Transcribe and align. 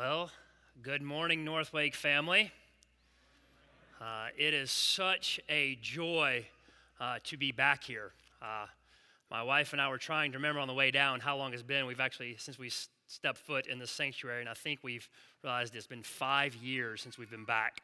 Well, 0.00 0.30
good 0.80 1.02
morning, 1.02 1.44
Northwake 1.44 1.94
family. 1.94 2.50
Uh, 4.00 4.28
it 4.34 4.54
is 4.54 4.70
such 4.70 5.38
a 5.46 5.76
joy 5.82 6.46
uh, 6.98 7.18
to 7.24 7.36
be 7.36 7.52
back 7.52 7.84
here. 7.84 8.12
Uh, 8.40 8.64
my 9.30 9.42
wife 9.42 9.74
and 9.74 9.82
I 9.82 9.90
were 9.90 9.98
trying 9.98 10.32
to 10.32 10.38
remember 10.38 10.58
on 10.58 10.68
the 10.68 10.72
way 10.74 10.90
down 10.90 11.20
how 11.20 11.36
long 11.36 11.52
it's 11.52 11.62
been. 11.62 11.84
We've 11.84 12.00
actually, 12.00 12.36
since 12.38 12.58
we 12.58 12.70
stepped 13.08 13.36
foot 13.36 13.66
in 13.66 13.78
the 13.78 13.86
sanctuary, 13.86 14.40
and 14.40 14.48
I 14.48 14.54
think 14.54 14.78
we've 14.82 15.06
realized 15.44 15.76
it's 15.76 15.86
been 15.86 16.02
five 16.02 16.54
years 16.54 17.02
since 17.02 17.18
we've 17.18 17.30
been 17.30 17.44
back. 17.44 17.82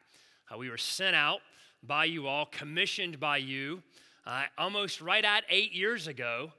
Uh, 0.51 0.57
we 0.57 0.71
were 0.71 0.77
sent 0.79 1.15
out 1.15 1.41
by 1.83 2.05
you 2.05 2.25
all, 2.25 2.47
commissioned 2.47 3.19
by 3.19 3.37
you, 3.37 3.83
uh, 4.25 4.45
almost 4.57 5.01
right 5.01 5.23
at 5.23 5.43
eight 5.51 5.71
years 5.71 6.07
ago. 6.07 6.51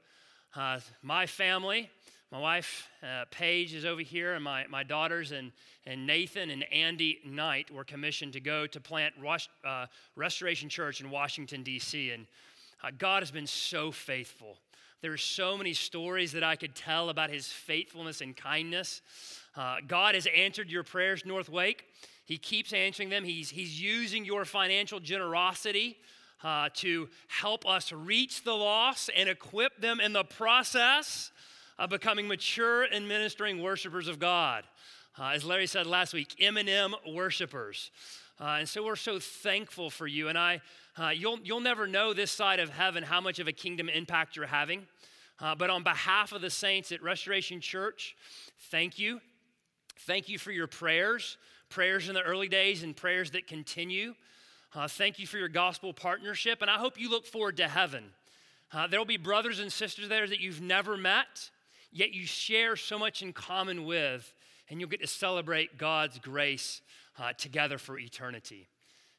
Uh, 0.55 0.79
my 1.03 1.27
family, 1.27 1.91
my 2.31 2.39
wife, 2.39 2.91
uh, 3.03 3.25
Paige, 3.31 3.73
is 3.73 3.87
over 3.87 4.03
here, 4.03 4.35
and 4.35 4.45
my, 4.45 4.67
my 4.67 4.83
daughters 4.83 5.33
and, 5.33 5.51
and 5.87 6.07
Nathan 6.07 6.51
and 6.51 6.63
Andy 6.71 7.21
Knight 7.25 7.71
were 7.71 7.85
commissioned 7.85 8.35
to 8.35 8.41
go 8.41 8.67
to 8.67 8.81
plant 8.81 9.15
uh, 9.65 9.87
Restoration 10.15 10.69
Church 10.69 11.01
in 11.01 11.09
Washington, 11.09 11.63
D.C. 11.63 12.11
And 12.11 12.27
uh, 12.85 12.91
God 12.99 13.23
has 13.23 13.31
been 13.31 13.47
so 13.47 13.91
faithful. 13.91 14.59
There 15.01 15.11
are 15.11 15.17
so 15.17 15.57
many 15.57 15.73
stories 15.73 16.33
that 16.33 16.45
I 16.45 16.57
could 16.57 16.75
tell 16.75 17.09
about 17.09 17.31
his 17.31 17.47
faithfulness 17.47 18.21
and 18.21 18.37
kindness. 18.37 19.01
Uh, 19.57 19.77
God 19.87 20.15
has 20.15 20.27
answered 20.37 20.71
your 20.71 20.83
prayers, 20.83 21.25
North 21.25 21.49
Wake. 21.49 21.87
He 22.27 22.37
keeps 22.37 22.75
answering 22.75 23.09
them. 23.09 23.25
He's, 23.25 23.49
he's 23.49 23.81
using 23.81 24.27
your 24.27 24.45
financial 24.45 25.01
generosity 25.01 25.97
uh, 26.45 26.69
to 26.75 27.09
help 27.29 27.67
us 27.67 27.91
reach 27.91 28.45
the 28.45 28.53
lost 28.53 29.11
and 29.17 29.31
equip 29.31 29.81
them 29.81 29.99
in 29.99 30.13
the 30.13 30.25
process 30.25 31.31
of 31.79 31.91
becoming 31.91 32.27
mature 32.27 32.83
and 32.83 33.07
ministering 33.07 33.63
worshipers 33.63 34.09
of 34.09 34.19
God. 34.19 34.65
Uh, 35.19 35.31
as 35.31 35.45
Larry 35.45 35.67
said 35.67 35.87
last 35.87 36.13
week, 36.13 36.35
M&M 36.41 36.95
worshipers. 37.09 37.91
Uh, 38.41 38.57
and 38.61 38.69
so 38.69 38.85
we're 38.85 38.97
so 38.97 39.19
thankful 39.19 39.91
for 39.91 40.07
you. 40.07 40.29
And 40.29 40.39
I, 40.39 40.61
uh, 40.97 41.09
you'll, 41.09 41.39
you'll 41.43 41.61
never 41.61 41.87
know 41.87 42.13
this 42.13 42.31
side 42.31 42.61
of 42.61 42.71
heaven 42.71 43.03
how 43.03 43.21
much 43.21 43.39
of 43.39 43.49
a 43.49 43.53
kingdom 43.53 43.89
impact 43.89 44.37
you're 44.37 44.47
having. 44.47 44.87
Uh, 45.41 45.55
but 45.55 45.71
on 45.71 45.83
behalf 45.83 46.33
of 46.33 46.41
the 46.41 46.51
saints 46.51 46.93
at 46.93 47.03
Restoration 47.03 47.61
Church, 47.61 48.17
thank 48.71 48.99
you. 48.99 49.21
Thank 50.01 50.29
you 50.29 50.39
for 50.39 50.53
your 50.53 50.67
prayers, 50.67 51.37
prayers 51.69 52.09
in 52.09 52.15
the 52.15 52.23
early 52.23 52.49
days 52.49 52.83
and 52.83 52.97
prayers 52.97 53.33
that 53.33 53.47
continue. 53.47 54.15
Uh, 54.75 54.87
thank 54.87 55.19
you 55.19 55.27
for 55.27 55.39
your 55.39 55.49
gospel 55.49 55.93
partnership. 55.93 56.61
And 56.61 56.71
I 56.71 56.75
hope 56.75 56.99
you 56.99 57.11
look 57.11 57.27
forward 57.27 57.57
to 57.57 57.69
heaven. 57.69 58.05
Uh, 58.73 58.87
there 58.87 59.01
will 59.01 59.07
be 59.07 59.17
brothers 59.17 59.59
and 59.61 59.73
sisters 59.73 60.09
there 60.09 60.27
that 60.27 60.41
you've 60.41 60.61
never 60.61 60.97
met 60.97 61.51
yet 61.91 62.13
you 62.13 62.27
share 62.27 62.77
so 62.77 62.99
much 62.99 63.23
in 63.23 63.33
common 63.33 63.85
with, 63.85 64.33
and 64.69 64.81
you'll 64.81 64.91
get 64.91 65.01
to 65.01 65.07
celebrate 65.07 65.79
God's 65.79 66.19
grace 66.19 66.83
uh, 67.19 67.33
together 67.33 67.79
for 67.79 67.99
eternity. 67.99 68.69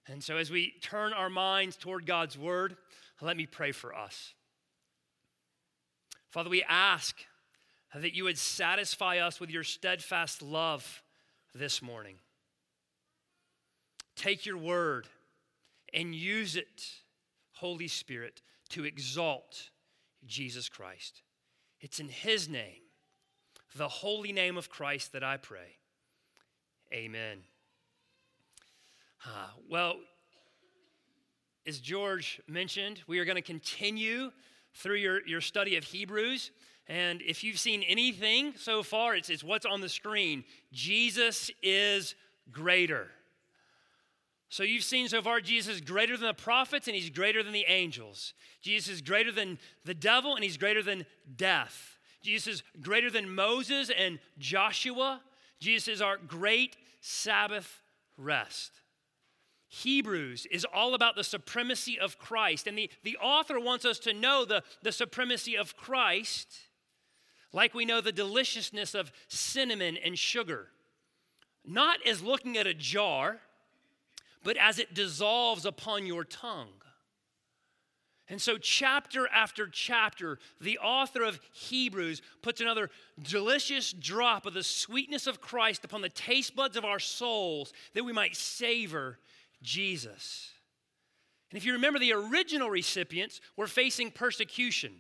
And 0.07 0.23
so, 0.23 0.37
as 0.37 0.49
we 0.49 0.73
turn 0.81 1.13
our 1.13 1.29
minds 1.29 1.75
toward 1.75 2.05
God's 2.05 2.37
word, 2.37 2.75
let 3.21 3.37
me 3.37 3.45
pray 3.45 3.71
for 3.71 3.95
us. 3.95 4.33
Father, 6.29 6.49
we 6.49 6.63
ask 6.63 7.15
that 7.93 8.15
you 8.15 8.23
would 8.25 8.37
satisfy 8.37 9.17
us 9.17 9.39
with 9.39 9.49
your 9.49 9.63
steadfast 9.63 10.41
love 10.41 11.01
this 11.55 11.81
morning. 11.81 12.15
Take 14.15 14.45
your 14.45 14.57
word 14.57 15.07
and 15.93 16.13
use 16.13 16.55
it, 16.55 16.83
Holy 17.53 17.87
Spirit, 17.87 18.41
to 18.69 18.85
exalt 18.85 19.69
Jesus 20.25 20.69
Christ. 20.69 21.21
It's 21.81 21.99
in 21.99 22.09
His 22.09 22.49
name, 22.49 22.81
the 23.75 23.87
holy 23.87 24.31
name 24.31 24.57
of 24.57 24.69
Christ, 24.69 25.13
that 25.13 25.23
I 25.23 25.37
pray. 25.37 25.77
Amen. 26.93 27.39
Uh, 29.25 29.49
well, 29.69 29.95
as 31.67 31.79
George 31.79 32.41
mentioned, 32.47 33.01
we 33.07 33.19
are 33.19 33.25
going 33.25 33.35
to 33.35 33.41
continue 33.41 34.31
through 34.73 34.95
your, 34.95 35.25
your 35.27 35.41
study 35.41 35.75
of 35.75 35.83
Hebrews. 35.83 36.51
And 36.87 37.21
if 37.21 37.43
you've 37.43 37.59
seen 37.59 37.83
anything 37.83 38.53
so 38.57 38.81
far, 38.81 39.15
it's, 39.15 39.29
it's 39.29 39.43
what's 39.43 39.65
on 39.65 39.81
the 39.81 39.89
screen 39.89 40.43
Jesus 40.71 41.51
is 41.61 42.15
greater. 42.51 43.07
So 44.49 44.63
you've 44.63 44.83
seen 44.83 45.07
so 45.07 45.21
far 45.21 45.41
Jesus 45.41 45.75
is 45.75 45.81
greater 45.81 46.17
than 46.17 46.27
the 46.27 46.33
prophets 46.33 46.87
and 46.87 46.95
he's 46.95 47.11
greater 47.11 47.43
than 47.43 47.53
the 47.53 47.65
angels. 47.67 48.33
Jesus 48.61 48.95
is 48.95 49.01
greater 49.01 49.31
than 49.31 49.59
the 49.85 49.93
devil 49.93 50.35
and 50.35 50.43
he's 50.43 50.57
greater 50.57 50.81
than 50.81 51.05
death. 51.35 51.99
Jesus 52.21 52.55
is 52.55 52.63
greater 52.81 53.11
than 53.11 53.33
Moses 53.33 53.91
and 53.95 54.19
Joshua. 54.39 55.21
Jesus 55.59 55.87
is 55.87 56.01
our 56.01 56.17
great 56.17 56.77
Sabbath 56.99 57.81
rest. 58.17 58.71
Hebrews 59.67 60.47
is 60.51 60.65
all 60.65 60.95
about 60.95 61.15
the 61.15 61.23
supremacy 61.23 61.99
of 61.99 62.17
Christ. 62.17 62.65
And 62.65 62.75
the, 62.75 62.89
the 63.03 63.17
author 63.17 63.59
wants 63.59 63.85
us 63.85 63.99
to 63.99 64.13
know 64.13 64.45
the, 64.45 64.63
the 64.81 64.91
supremacy 64.91 65.55
of 65.55 65.77
Christ 65.77 66.47
like 67.53 67.73
we 67.73 67.85
know 67.85 68.01
the 68.01 68.11
deliciousness 68.11 68.95
of 68.95 69.11
cinnamon 69.27 69.97
and 70.03 70.17
sugar. 70.17 70.67
Not 71.65 71.99
as 72.05 72.23
looking 72.23 72.57
at 72.57 72.67
a 72.67 72.73
jar 72.73 73.41
but 74.43 74.57
as 74.57 74.79
it 74.79 74.93
dissolves 74.93 75.65
upon 75.65 76.05
your 76.05 76.23
tongue. 76.23 76.69
And 78.29 78.39
so, 78.39 78.59
chapter 78.59 79.27
after 79.33 79.67
chapter, 79.67 80.37
the 80.61 80.77
author 80.77 81.23
of 81.23 81.39
Hebrews 81.51 82.21
puts 82.43 82.61
another 82.61 82.91
delicious 83.19 83.91
drop 83.91 84.45
of 84.45 84.53
the 84.53 84.61
sweetness 84.61 85.25
of 85.25 85.41
Christ 85.41 85.83
upon 85.83 86.01
the 86.01 86.09
taste 86.09 86.55
buds 86.55 86.77
of 86.77 86.85
our 86.85 86.99
souls 86.99 87.73
that 87.95 88.03
we 88.03 88.13
might 88.13 88.35
savor 88.35 89.17
Jesus. 89.63 90.51
And 91.49 91.57
if 91.57 91.65
you 91.65 91.73
remember, 91.73 91.97
the 91.97 92.13
original 92.13 92.69
recipients 92.69 93.41
were 93.57 93.65
facing 93.65 94.11
persecution. 94.11 94.93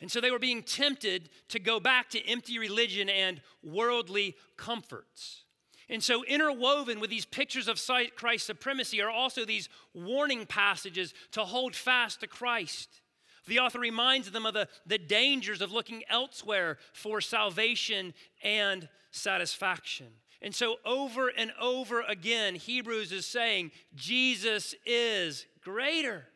And 0.00 0.10
so 0.10 0.20
they 0.20 0.30
were 0.30 0.38
being 0.38 0.62
tempted 0.62 1.28
to 1.48 1.58
go 1.58 1.80
back 1.80 2.08
to 2.10 2.24
empty 2.26 2.58
religion 2.58 3.08
and 3.08 3.40
worldly 3.64 4.36
comforts. 4.56 5.42
And 5.90 6.04
so, 6.04 6.24
interwoven 6.24 7.00
with 7.00 7.10
these 7.10 7.24
pictures 7.24 7.66
of 7.66 7.82
Christ's 8.14 8.46
supremacy 8.46 9.02
are 9.02 9.10
also 9.10 9.44
these 9.44 9.68
warning 9.92 10.46
passages 10.46 11.12
to 11.32 11.40
hold 11.40 11.74
fast 11.74 12.20
to 12.20 12.28
Christ. 12.28 13.00
The 13.48 13.58
author 13.58 13.80
reminds 13.80 14.30
them 14.30 14.46
of 14.46 14.54
the, 14.54 14.68
the 14.86 14.98
dangers 14.98 15.60
of 15.60 15.72
looking 15.72 16.04
elsewhere 16.08 16.78
for 16.92 17.20
salvation 17.20 18.14
and 18.44 18.88
satisfaction. 19.10 20.06
And 20.40 20.54
so, 20.54 20.76
over 20.84 21.26
and 21.26 21.50
over 21.60 22.02
again, 22.02 22.54
Hebrews 22.54 23.10
is 23.10 23.26
saying, 23.26 23.72
Jesus 23.96 24.76
is 24.86 25.44
greater. 25.60 26.26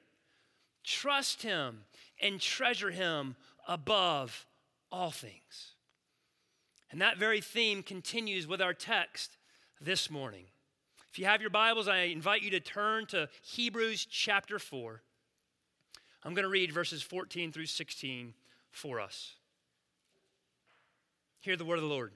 Trust 0.82 1.42
him 1.42 1.84
and 2.20 2.40
treasure 2.40 2.90
him 2.90 3.36
above 3.68 4.46
all 4.90 5.12
things. 5.12 5.74
And 6.90 7.00
that 7.00 7.18
very 7.18 7.40
theme 7.40 7.84
continues 7.84 8.48
with 8.48 8.60
our 8.60 8.74
text 8.74 9.36
this 9.80 10.10
morning. 10.10 10.44
If 11.10 11.18
you 11.18 11.26
have 11.26 11.40
your 11.40 11.50
Bibles, 11.50 11.88
I 11.88 11.98
invite 11.98 12.42
you 12.42 12.50
to 12.50 12.60
turn 12.60 13.06
to 13.06 13.28
Hebrews 13.42 14.06
chapter 14.10 14.58
4. 14.58 15.00
I'm 16.24 16.34
going 16.34 16.44
to 16.44 16.48
read 16.48 16.72
verses 16.72 17.02
14 17.02 17.52
through 17.52 17.66
16 17.66 18.34
for 18.70 19.00
us. 19.00 19.34
Hear 21.40 21.56
the 21.56 21.64
word 21.64 21.76
of 21.76 21.82
the 21.82 21.88
Lord. 21.88 22.12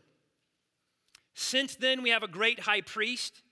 Since 1.34 1.76
then, 1.76 2.02
we 2.02 2.10
have 2.10 2.22
a 2.22 2.28
great 2.28 2.60
high 2.60 2.80
priest 2.80 3.42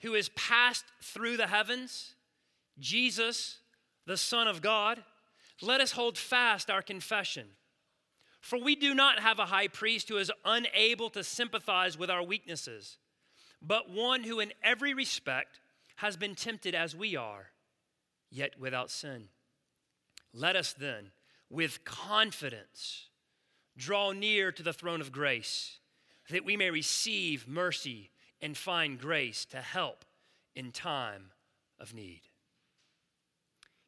who 0.00 0.14
has 0.14 0.28
passed 0.30 0.84
through 1.02 1.36
the 1.36 1.48
heavens, 1.48 2.14
Jesus, 2.78 3.58
the 4.06 4.16
Son 4.16 4.48
of 4.48 4.62
God. 4.62 5.02
Let 5.60 5.80
us 5.80 5.92
hold 5.92 6.16
fast 6.16 6.70
our 6.70 6.82
confession. 6.82 7.48
For 8.40 8.58
we 8.58 8.76
do 8.76 8.94
not 8.94 9.18
have 9.18 9.38
a 9.38 9.46
high 9.46 9.68
priest 9.68 10.08
who 10.08 10.18
is 10.18 10.30
unable 10.44 11.10
to 11.10 11.24
sympathize 11.24 11.98
with 11.98 12.08
our 12.08 12.22
weaknesses 12.22 12.98
but 13.66 13.90
one 13.90 14.22
who 14.22 14.40
in 14.40 14.52
every 14.62 14.94
respect 14.94 15.60
has 15.96 16.16
been 16.16 16.34
tempted 16.34 16.74
as 16.74 16.94
we 16.94 17.16
are, 17.16 17.46
yet 18.30 18.58
without 18.58 18.90
sin. 18.90 19.28
Let 20.32 20.56
us 20.56 20.72
then, 20.72 21.10
with 21.50 21.84
confidence, 21.84 23.08
draw 23.76 24.12
near 24.12 24.52
to 24.52 24.62
the 24.62 24.72
throne 24.72 25.00
of 25.00 25.12
grace, 25.12 25.78
that 26.30 26.44
we 26.44 26.56
may 26.56 26.70
receive 26.70 27.48
mercy 27.48 28.10
and 28.40 28.56
find 28.56 28.98
grace 28.98 29.44
to 29.46 29.58
help 29.58 30.04
in 30.54 30.70
time 30.70 31.30
of 31.80 31.94
need. 31.94 32.22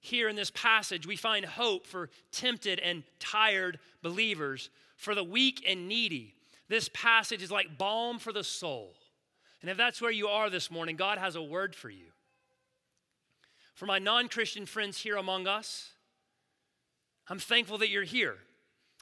Here 0.00 0.28
in 0.28 0.36
this 0.36 0.50
passage, 0.52 1.06
we 1.06 1.16
find 1.16 1.44
hope 1.44 1.86
for 1.86 2.08
tempted 2.32 2.78
and 2.78 3.02
tired 3.18 3.78
believers, 4.02 4.70
for 4.96 5.14
the 5.14 5.24
weak 5.24 5.64
and 5.68 5.88
needy. 5.88 6.34
This 6.68 6.88
passage 6.92 7.42
is 7.42 7.50
like 7.50 7.78
balm 7.78 8.18
for 8.18 8.32
the 8.32 8.44
soul. 8.44 8.94
And 9.60 9.70
if 9.70 9.76
that's 9.76 10.00
where 10.00 10.10
you 10.10 10.28
are 10.28 10.50
this 10.50 10.70
morning, 10.70 10.96
God 10.96 11.18
has 11.18 11.36
a 11.36 11.42
word 11.42 11.74
for 11.74 11.90
you. 11.90 12.12
For 13.74 13.86
my 13.86 13.98
non 13.98 14.28
Christian 14.28 14.66
friends 14.66 14.98
here 14.98 15.16
among 15.16 15.46
us, 15.46 15.90
I'm 17.28 17.38
thankful 17.38 17.78
that 17.78 17.90
you're 17.90 18.04
here. 18.04 18.36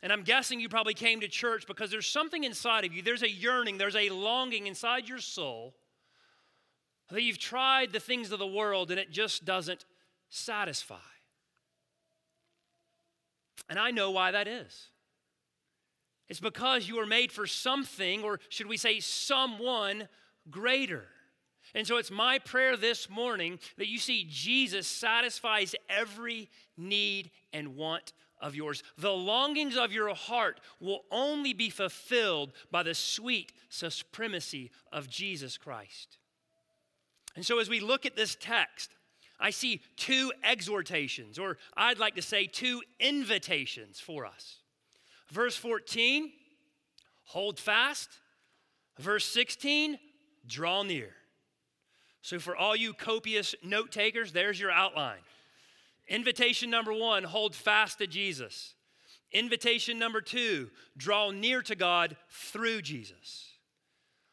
And 0.02 0.12
I'm 0.12 0.22
guessing 0.22 0.60
you 0.60 0.68
probably 0.68 0.94
came 0.94 1.20
to 1.20 1.28
church 1.28 1.66
because 1.66 1.90
there's 1.90 2.06
something 2.06 2.44
inside 2.44 2.84
of 2.84 2.92
you. 2.92 3.02
There's 3.02 3.22
a 3.22 3.30
yearning, 3.30 3.78
there's 3.78 3.96
a 3.96 4.10
longing 4.10 4.66
inside 4.66 5.08
your 5.08 5.18
soul 5.18 5.74
that 7.10 7.22
you've 7.22 7.38
tried 7.38 7.92
the 7.92 8.00
things 8.00 8.32
of 8.32 8.38
the 8.38 8.46
world 8.46 8.90
and 8.90 8.98
it 8.98 9.10
just 9.10 9.44
doesn't 9.44 9.84
satisfy. 10.28 10.96
And 13.68 13.78
I 13.78 13.90
know 13.90 14.10
why 14.10 14.32
that 14.32 14.48
is. 14.48 14.88
It's 16.28 16.40
because 16.40 16.88
you 16.88 16.96
were 16.96 17.06
made 17.06 17.30
for 17.30 17.46
something, 17.46 18.24
or 18.24 18.40
should 18.48 18.66
we 18.66 18.76
say, 18.76 18.98
someone 19.00 20.08
greater. 20.50 21.04
And 21.74 21.86
so 21.86 21.96
it's 21.96 22.10
my 22.10 22.38
prayer 22.38 22.76
this 22.76 23.10
morning 23.10 23.58
that 23.76 23.88
you 23.88 23.98
see 23.98 24.26
Jesus 24.28 24.86
satisfies 24.86 25.74
every 25.88 26.48
need 26.76 27.30
and 27.52 27.76
want 27.76 28.12
of 28.40 28.54
yours. 28.54 28.82
The 28.98 29.12
longings 29.12 29.76
of 29.76 29.92
your 29.92 30.14
heart 30.14 30.60
will 30.80 31.02
only 31.10 31.52
be 31.52 31.70
fulfilled 31.70 32.52
by 32.70 32.82
the 32.82 32.94
sweet 32.94 33.52
supremacy 33.68 34.70
of 34.92 35.08
Jesus 35.08 35.58
Christ. 35.58 36.18
And 37.34 37.44
so 37.44 37.58
as 37.58 37.68
we 37.68 37.80
look 37.80 38.06
at 38.06 38.16
this 38.16 38.36
text, 38.38 38.90
I 39.38 39.50
see 39.50 39.82
two 39.96 40.32
exhortations, 40.42 41.38
or 41.38 41.58
I'd 41.76 41.98
like 41.98 42.14
to 42.14 42.22
say 42.22 42.46
two 42.46 42.82
invitations 42.98 44.00
for 44.00 44.24
us. 44.24 44.56
Verse 45.28 45.56
14, 45.56 46.30
hold 47.24 47.58
fast. 47.58 48.08
Verse 48.98 49.26
16, 49.26 49.98
draw 50.46 50.82
near. 50.82 51.10
So, 52.22 52.38
for 52.38 52.56
all 52.56 52.74
you 52.74 52.92
copious 52.92 53.54
note 53.62 53.92
takers, 53.92 54.32
there's 54.32 54.58
your 54.58 54.70
outline. 54.70 55.20
Invitation 56.08 56.70
number 56.70 56.92
one 56.92 57.24
hold 57.24 57.54
fast 57.54 57.98
to 57.98 58.06
Jesus. 58.06 58.74
Invitation 59.32 59.98
number 59.98 60.20
two 60.20 60.70
draw 60.96 61.30
near 61.30 61.62
to 61.62 61.74
God 61.74 62.16
through 62.30 62.82
Jesus. 62.82 63.50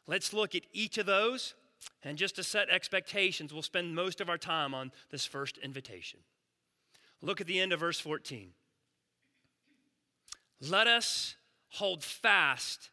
Let's 0.06 0.32
look 0.32 0.54
at 0.54 0.62
each 0.72 0.98
of 0.98 1.06
those. 1.06 1.54
And 2.02 2.16
just 2.16 2.36
to 2.36 2.42
set 2.42 2.70
expectations, 2.70 3.52
we'll 3.52 3.62
spend 3.62 3.94
most 3.94 4.20
of 4.20 4.28
our 4.28 4.38
time 4.38 4.74
on 4.74 4.90
this 5.10 5.26
first 5.26 5.58
invitation. 5.58 6.20
Look 7.20 7.40
at 7.40 7.46
the 7.46 7.60
end 7.60 7.72
of 7.72 7.80
verse 7.80 8.00
14. 8.00 8.50
Let 10.60 10.86
us 10.86 11.36
hold 11.70 12.02
fast 12.02 12.90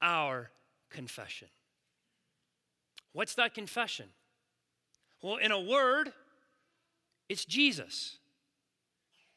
our 0.00 0.50
confession. 0.90 1.48
What's 3.12 3.34
that 3.34 3.54
confession? 3.54 4.06
Well, 5.22 5.36
in 5.36 5.52
a 5.52 5.60
word, 5.60 6.12
it's 7.28 7.44
Jesus. 7.44 8.18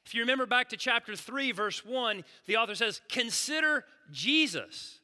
If 0.05 0.13
you 0.13 0.21
remember 0.21 0.45
back 0.45 0.69
to 0.69 0.77
chapter 0.77 1.15
3, 1.15 1.51
verse 1.51 1.83
1, 1.83 2.23
the 2.45 2.57
author 2.57 2.75
says, 2.75 3.01
Consider 3.09 3.83
Jesus, 4.11 4.99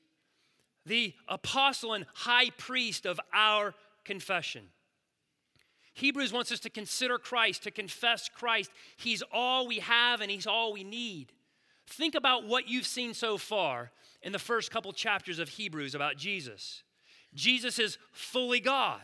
the 0.86 1.14
apostle 1.28 1.94
and 1.94 2.06
high 2.14 2.52
priest 2.58 3.06
of 3.06 3.20
our 3.34 3.74
confession. 4.06 4.68
Hebrews 5.94 6.32
wants 6.32 6.52
us 6.52 6.60
to 6.62 6.70
consider 6.70 7.18
Christ, 7.18 7.64
to 7.64 7.72
confess 7.72 8.30
Christ. 8.30 8.72
He's 8.96 9.24
all 9.32 9.68
we 9.68 9.80
have 9.80 10.22
and 10.22 10.32
He's 10.32 10.48
all 10.48 10.72
we 10.74 10.84
need. 10.84 11.34
Think 11.88 12.16
about 12.16 12.48
what 12.48 12.70
you've 12.70 12.88
seen 12.88 13.14
so 13.14 13.38
far 13.38 13.92
in 14.22 14.32
the 14.32 14.40
first 14.40 14.72
couple 14.72 14.94
chapters 14.94 15.40
of 15.40 15.50
Hebrews 15.50 15.96
about 15.96 16.16
Jesus. 16.16 16.84
Jesus 17.34 17.80
is 17.80 17.98
fully 18.12 18.60
God, 18.60 19.02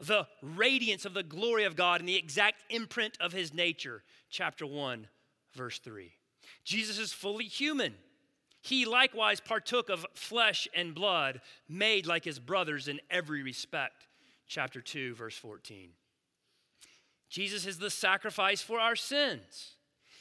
the 0.00 0.26
radiance 0.42 1.04
of 1.04 1.14
the 1.14 1.22
glory 1.22 1.64
of 1.64 1.76
God 1.76 2.00
and 2.00 2.08
the 2.08 2.16
exact 2.16 2.62
imprint 2.70 3.16
of 3.20 3.32
his 3.32 3.52
nature. 3.52 4.02
Chapter 4.30 4.66
1, 4.66 5.06
verse 5.54 5.78
3. 5.78 6.12
Jesus 6.64 6.98
is 6.98 7.12
fully 7.12 7.44
human. 7.44 7.94
He 8.62 8.86
likewise 8.86 9.40
partook 9.40 9.90
of 9.90 10.06
flesh 10.14 10.66
and 10.74 10.94
blood, 10.94 11.42
made 11.68 12.06
like 12.06 12.24
his 12.24 12.38
brothers 12.38 12.88
in 12.88 13.00
every 13.10 13.42
respect. 13.42 14.06
Chapter 14.46 14.80
2, 14.80 15.14
verse 15.14 15.36
14. 15.36 15.90
Jesus 17.28 17.66
is 17.66 17.78
the 17.78 17.90
sacrifice 17.90 18.62
for 18.62 18.78
our 18.78 18.96
sins. 18.96 19.74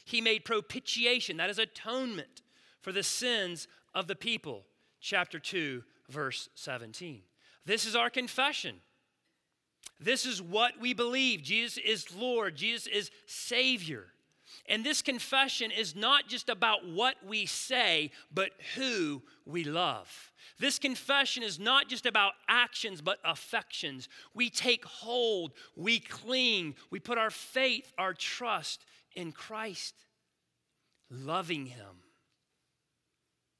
He 0.04 0.19
made 0.19 0.44
propitiation, 0.44 1.38
that 1.38 1.50
is 1.50 1.60
atonement 1.60 2.42
for 2.81 2.92
the 2.92 3.04
sins 3.04 3.68
of 3.96 4.08
the 4.08 4.16
people. 4.16 4.66
Chapter 5.00 5.40
2, 5.40 5.84
verse 6.13 6.50
17. 6.56 7.21
This 7.65 7.86
is 7.86 7.95
our 7.95 8.10
confession. 8.10 8.77
This 10.00 10.25
is 10.25 10.42
what 10.42 10.80
we 10.80 10.94
believe. 10.94 11.44
Jesus 11.44 11.77
is 11.83 12.15
Lord, 12.15 12.56
Jesus 12.56 12.88
is 12.88 13.12
Savior. 13.25 14.07
And 14.69 14.86
this 14.86 15.01
confession 15.01 15.71
is 15.71 15.95
not 15.95 16.27
just 16.27 16.48
about 16.48 16.88
what 16.88 17.15
we 17.25 17.45
say, 17.45 18.12
but 18.33 18.51
who 18.75 19.21
we 19.45 19.63
love. 19.63 20.31
This 20.60 20.80
confession 20.80 21.44
is 21.44 21.60
not 21.60 21.89
just 21.89 22.06
about 22.06 22.33
actions, 22.48 23.01
but 23.01 23.19
affections. 23.25 24.07
We 24.33 24.50
take 24.50 24.86
hold, 24.86 25.54
we 25.75 26.00
cling, 26.00 26.75
we 26.92 27.00
put 27.00 27.18
our 27.18 27.31
faith, 27.31 27.92
our 27.98 28.13
trust 28.13 28.86
in 29.16 29.31
Christ, 29.31 29.95
loving 31.09 31.66
Him 31.66 32.04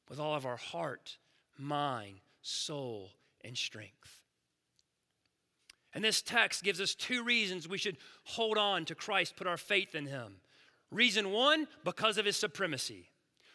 with 0.10 0.20
all 0.20 0.36
of 0.36 0.46
our 0.46 0.58
heart, 0.58 1.18
mind, 1.58 2.20
soul, 2.44 3.12
and 3.44 3.58
strength. 3.58 4.20
And 5.94 6.04
this 6.04 6.22
text 6.22 6.64
gives 6.64 6.82
us 6.82 6.94
two 6.94 7.24
reasons 7.24 7.68
we 7.68 7.78
should 7.78 7.98
hold 8.24 8.58
on 8.58 8.86
to 8.86 8.96
Christ, 8.96 9.36
put 9.36 9.48
our 9.48 9.58
faith 9.58 9.96
in 9.96 10.06
Him. 10.06 10.36
Reason 10.92 11.32
one, 11.32 11.68
because 11.84 12.18
of 12.18 12.26
His 12.26 12.38
supremacy. 12.38 13.10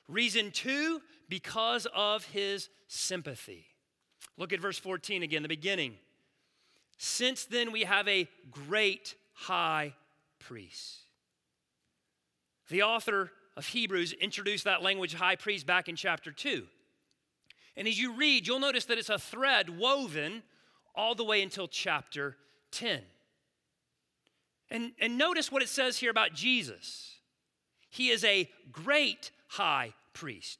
Reason 0.08 0.50
two, 0.50 1.00
because 1.28 1.86
of 1.94 2.24
His 2.26 2.68
sympathy. 2.88 3.66
Look 4.36 4.52
at 4.52 4.60
verse 4.60 4.78
14 4.78 5.22
again, 5.22 5.42
the 5.42 5.48
beginning. 5.48 5.94
Since 6.96 7.44
then, 7.44 7.70
we 7.70 7.82
have 7.82 8.08
a 8.08 8.28
great 8.50 9.14
high 9.34 9.94
priest. 10.38 11.02
The 12.68 12.82
author 12.82 13.32
of 13.56 13.66
Hebrews 13.66 14.12
introduced 14.12 14.64
that 14.64 14.82
language 14.82 15.14
high 15.14 15.36
priest 15.36 15.66
back 15.66 15.88
in 15.88 15.96
chapter 15.96 16.30
2. 16.30 16.64
And 17.78 17.86
as 17.86 17.98
you 17.98 18.12
read, 18.12 18.46
you'll 18.46 18.58
notice 18.58 18.84
that 18.86 18.98
it's 18.98 19.08
a 19.08 19.18
thread 19.18 19.78
woven 19.78 20.42
all 20.96 21.14
the 21.14 21.24
way 21.24 21.42
until 21.42 21.68
chapter 21.68 22.36
10. 22.72 23.00
And, 24.70 24.92
and 25.00 25.16
notice 25.16 25.52
what 25.52 25.62
it 25.62 25.68
says 25.68 25.96
here 25.96 26.10
about 26.10 26.34
Jesus. 26.34 27.14
He 27.88 28.10
is 28.10 28.24
a 28.24 28.50
great 28.72 29.30
high 29.46 29.94
priest. 30.12 30.58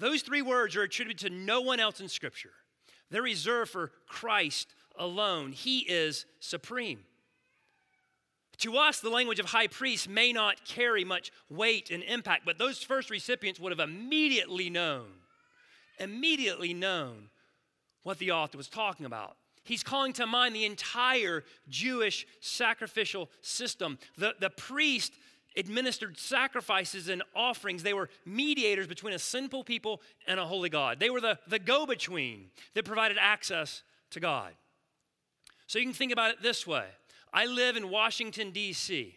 Those 0.00 0.22
three 0.22 0.42
words 0.42 0.74
are 0.76 0.82
attributed 0.82 1.28
to 1.28 1.34
no 1.34 1.60
one 1.60 1.78
else 1.78 2.00
in 2.00 2.08
Scripture. 2.08 2.52
They're 3.10 3.22
reserved 3.22 3.70
for 3.70 3.92
Christ 4.08 4.74
alone. 4.98 5.52
He 5.52 5.78
is 5.80 6.26
supreme. 6.40 7.04
To 8.58 8.78
us, 8.78 9.00
the 9.00 9.10
language 9.10 9.38
of 9.38 9.46
high 9.46 9.68
priest 9.68 10.08
may 10.08 10.32
not 10.32 10.64
carry 10.64 11.04
much 11.04 11.30
weight 11.48 11.90
and 11.90 12.02
impact, 12.02 12.44
but 12.44 12.58
those 12.58 12.82
first 12.82 13.10
recipients 13.10 13.60
would 13.60 13.70
have 13.70 13.86
immediately 13.86 14.70
known, 14.70 15.06
immediately 15.98 16.74
known 16.74 17.30
what 18.02 18.18
the 18.18 18.30
author 18.30 18.56
was 18.56 18.68
talking 18.68 19.06
about. 19.06 19.36
He's 19.64 19.82
calling 19.82 20.12
to 20.14 20.26
mind 20.26 20.54
the 20.54 20.64
entire 20.64 21.42
Jewish 21.68 22.26
sacrificial 22.40 23.28
system. 23.42 23.98
The, 24.16 24.34
the 24.38 24.50
priest 24.50 25.12
administered 25.56 26.18
sacrifices 26.18 27.08
and 27.08 27.22
offerings. 27.34 27.82
They 27.82 27.94
were 27.94 28.08
mediators 28.24 28.86
between 28.86 29.14
a 29.14 29.18
sinful 29.18 29.64
people 29.64 30.02
and 30.26 30.38
a 30.38 30.46
holy 30.46 30.68
God. 30.68 31.00
They 31.00 31.10
were 31.10 31.20
the, 31.20 31.38
the 31.48 31.58
go 31.58 31.86
between 31.86 32.50
that 32.74 32.84
provided 32.84 33.16
access 33.20 33.82
to 34.10 34.20
God. 34.20 34.52
So 35.66 35.78
you 35.78 35.84
can 35.84 35.94
think 35.94 36.12
about 36.12 36.30
it 36.30 36.42
this 36.42 36.66
way 36.66 36.86
I 37.32 37.46
live 37.46 37.76
in 37.76 37.90
Washington, 37.90 38.50
D.C., 38.50 39.16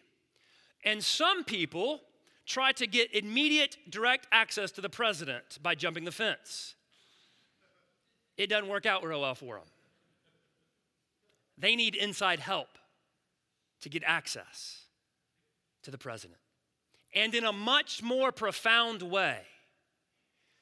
and 0.84 1.04
some 1.04 1.44
people 1.44 2.02
try 2.50 2.72
to 2.74 2.88
get 2.88 3.14
immediate 3.14 3.78
direct 3.90 4.28
access 4.32 4.72
to 4.72 4.82
the 4.82 4.90
president 4.90 5.60
by 5.62 5.76
jumping 5.76 6.04
the 6.04 6.12
fence. 6.12 6.74
It 8.38 8.50
doesn't 8.50 8.68
work 8.68 8.88
out 8.88 9.06
real 9.06 9.22
well 9.22 9.36
for 9.36 9.56
them. 9.56 9.68
They 11.58 11.76
need 11.76 11.96
inside 11.96 12.40
help 12.40 12.70
to 13.82 13.90
get 13.90 14.04
access 14.06 14.82
to 15.84 15.92
the 15.92 15.98
president. 15.98 16.40
And 17.14 17.36
in 17.36 17.44
a 17.44 17.54
much 17.54 18.02
more 18.02 18.32
profound 18.32 19.04
way, 19.04 19.40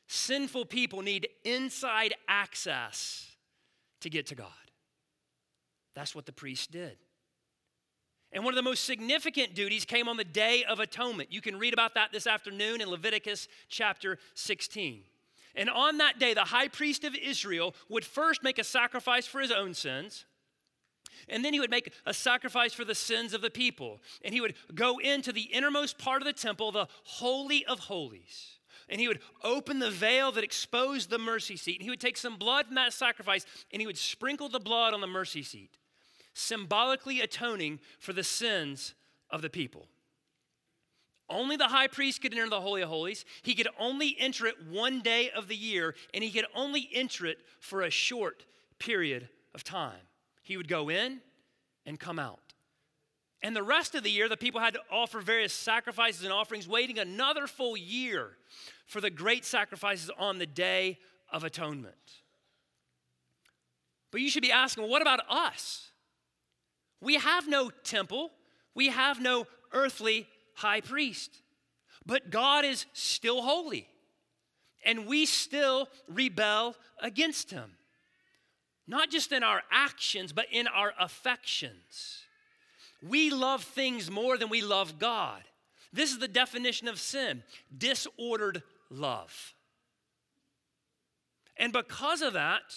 sinful 0.07 0.65
people 0.65 1.01
need 1.01 1.29
inside 1.45 2.13
access 2.27 3.35
to 4.01 4.09
get 4.09 4.27
to 4.27 4.35
God. 4.35 4.47
That's 5.93 6.13
what 6.13 6.25
the 6.25 6.33
priest 6.33 6.71
did. 6.71 6.97
And 8.33 8.43
one 8.43 8.53
of 8.53 8.55
the 8.57 8.69
most 8.69 8.83
significant 8.85 9.55
duties 9.55 9.85
came 9.85 10.07
on 10.07 10.17
the 10.17 10.23
Day 10.23 10.63
of 10.65 10.79
Atonement. 10.79 11.31
You 11.31 11.41
can 11.41 11.57
read 11.57 11.73
about 11.73 11.93
that 11.95 12.11
this 12.11 12.27
afternoon 12.27 12.81
in 12.81 12.89
Leviticus 12.89 13.47
chapter 13.69 14.17
16. 14.33 15.03
And 15.55 15.69
on 15.69 15.97
that 15.97 16.19
day, 16.19 16.33
the 16.33 16.41
high 16.41 16.67
priest 16.67 17.03
of 17.03 17.15
Israel 17.15 17.73
would 17.89 18.05
first 18.05 18.43
make 18.43 18.59
a 18.59 18.63
sacrifice 18.63 19.25
for 19.25 19.39
his 19.39 19.51
own 19.51 19.73
sins, 19.73 20.25
and 21.27 21.43
then 21.43 21.53
he 21.53 21.59
would 21.59 21.71
make 21.71 21.91
a 22.05 22.13
sacrifice 22.13 22.73
for 22.73 22.85
the 22.85 22.95
sins 22.95 23.33
of 23.33 23.41
the 23.41 23.49
people. 23.49 23.99
And 24.23 24.33
he 24.33 24.41
would 24.41 24.53
go 24.75 24.99
into 24.99 25.31
the 25.31 25.41
innermost 25.41 25.97
part 25.97 26.21
of 26.21 26.25
the 26.25 26.33
temple, 26.33 26.71
the 26.71 26.87
Holy 27.03 27.65
of 27.65 27.79
Holies, 27.79 28.59
and 28.89 29.01
he 29.01 29.07
would 29.07 29.19
open 29.43 29.79
the 29.79 29.91
veil 29.91 30.31
that 30.31 30.43
exposed 30.43 31.09
the 31.09 31.17
mercy 31.17 31.57
seat. 31.57 31.77
And 31.77 31.83
he 31.83 31.89
would 31.89 31.99
take 31.99 32.17
some 32.17 32.37
blood 32.37 32.67
from 32.67 32.75
that 32.75 32.93
sacrifice 32.93 33.45
and 33.71 33.81
he 33.81 33.87
would 33.87 33.97
sprinkle 33.97 34.47
the 34.47 34.59
blood 34.59 34.93
on 34.93 35.01
the 35.01 35.07
mercy 35.07 35.43
seat, 35.43 35.77
symbolically 36.37 37.19
atoning 37.19 37.79
for 37.99 38.13
the 38.13 38.23
sins 38.23 38.93
of 39.29 39.41
the 39.41 39.49
people. 39.49 39.87
Only 41.29 41.57
the 41.57 41.67
high 41.67 41.87
priest 41.87 42.21
could 42.21 42.33
enter 42.33 42.47
the 42.47 42.61
Holy 42.61 42.81
of 42.81 42.89
Holies. 42.89 43.25
He 43.41 43.55
could 43.55 43.67
only 43.79 44.15
enter 44.17 44.45
it 44.45 44.55
one 44.69 45.01
day 45.01 45.29
of 45.31 45.47
the 45.47 45.55
year, 45.55 45.95
and 46.13 46.23
he 46.23 46.31
could 46.31 46.45
only 46.55 46.89
enter 46.93 47.25
it 47.25 47.39
for 47.59 47.81
a 47.81 47.89
short 47.89 48.45
period 48.79 49.27
of 49.53 49.63
time. 49.63 49.99
He 50.43 50.55
would 50.55 50.69
go 50.69 50.89
in 50.89 51.19
and 51.85 51.99
come 51.99 52.19
out. 52.19 52.39
And 53.41 53.55
the 53.55 53.63
rest 53.63 53.93
of 53.95 54.03
the 54.03 54.09
year, 54.09 54.29
the 54.29 54.37
people 54.37 54.61
had 54.61 54.75
to 54.75 54.81
offer 54.91 55.19
various 55.19 55.53
sacrifices 55.53 56.23
and 56.23 56.31
offerings, 56.31 56.67
waiting 56.67 56.97
another 56.97 57.47
full 57.47 57.75
year 57.75 58.37
for 58.85 59.01
the 59.01 59.09
great 59.09 59.43
sacrifices 59.43 60.09
on 60.17 60.37
the 60.37 60.45
Day 60.45 60.97
of 61.31 61.43
Atonement. 61.43 61.95
But 64.11 64.21
you 64.21 64.29
should 64.29 64.43
be 64.43 64.51
asking, 64.51 64.83
well, 64.83 64.91
what 64.91 65.01
about 65.01 65.19
us? 65.29 65.91
We 67.01 67.15
have 67.15 67.47
no 67.47 67.69
temple, 67.83 68.31
we 68.73 68.87
have 68.89 69.21
no 69.21 69.45
earthly 69.71 70.27
high 70.55 70.81
priest. 70.81 71.41
But 72.05 72.29
God 72.29 72.63
is 72.65 72.85
still 72.93 73.41
holy, 73.41 73.87
and 74.85 75.05
we 75.05 75.25
still 75.25 75.89
rebel 76.07 76.75
against 77.01 77.51
him. 77.51 77.71
Not 78.87 79.11
just 79.11 79.33
in 79.33 79.43
our 79.43 79.61
actions, 79.69 80.31
but 80.31 80.45
in 80.51 80.67
our 80.67 80.93
affections. 80.97 82.21
We 83.03 83.29
love 83.29 83.63
things 83.63 84.09
more 84.09 84.37
than 84.37 84.49
we 84.49 84.61
love 84.61 84.97
God. 84.97 85.43
This 85.91 86.11
is 86.11 86.19
the 86.19 86.27
definition 86.27 86.87
of 86.87 86.99
sin 86.99 87.43
disordered 87.77 88.63
love. 88.89 89.53
And 91.57 91.73
because 91.73 92.21
of 92.21 92.33
that, 92.33 92.75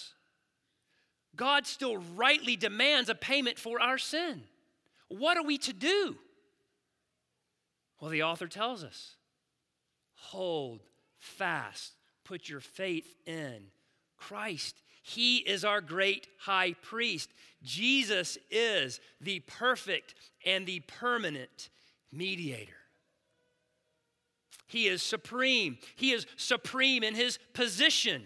God 1.35 1.65
still 1.65 1.97
rightly 2.15 2.55
demands 2.55 3.09
a 3.09 3.15
payment 3.15 3.57
for 3.57 3.81
our 3.81 3.97
sin. 3.97 4.43
What 5.07 5.37
are 5.37 5.43
we 5.43 5.57
to 5.59 5.73
do? 5.73 6.17
Well, 7.99 8.11
the 8.11 8.23
author 8.23 8.47
tells 8.47 8.83
us 8.83 9.15
hold 10.15 10.81
fast, 11.19 11.93
put 12.23 12.49
your 12.49 12.59
faith 12.59 13.15
in 13.25 13.63
Christ. 14.17 14.75
He 15.03 15.37
is 15.37 15.65
our 15.65 15.81
great 15.81 16.27
high 16.39 16.73
priest. 16.81 17.29
Jesus 17.63 18.37
is 18.49 18.99
the 19.19 19.39
perfect 19.41 20.15
and 20.45 20.65
the 20.65 20.81
permanent 20.81 21.69
mediator. 22.11 22.73
He 24.67 24.87
is 24.87 25.01
supreme. 25.01 25.77
He 25.95 26.11
is 26.11 26.25
supreme 26.37 27.03
in 27.03 27.15
his 27.15 27.39
position. 27.53 28.23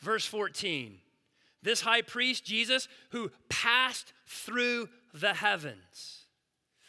Verse 0.00 0.26
14 0.26 0.98
this 1.64 1.80
high 1.80 2.02
priest, 2.02 2.44
Jesus, 2.44 2.86
who 3.10 3.30
passed 3.48 4.12
through 4.26 4.88
the 5.12 5.34
heavens. 5.34 6.26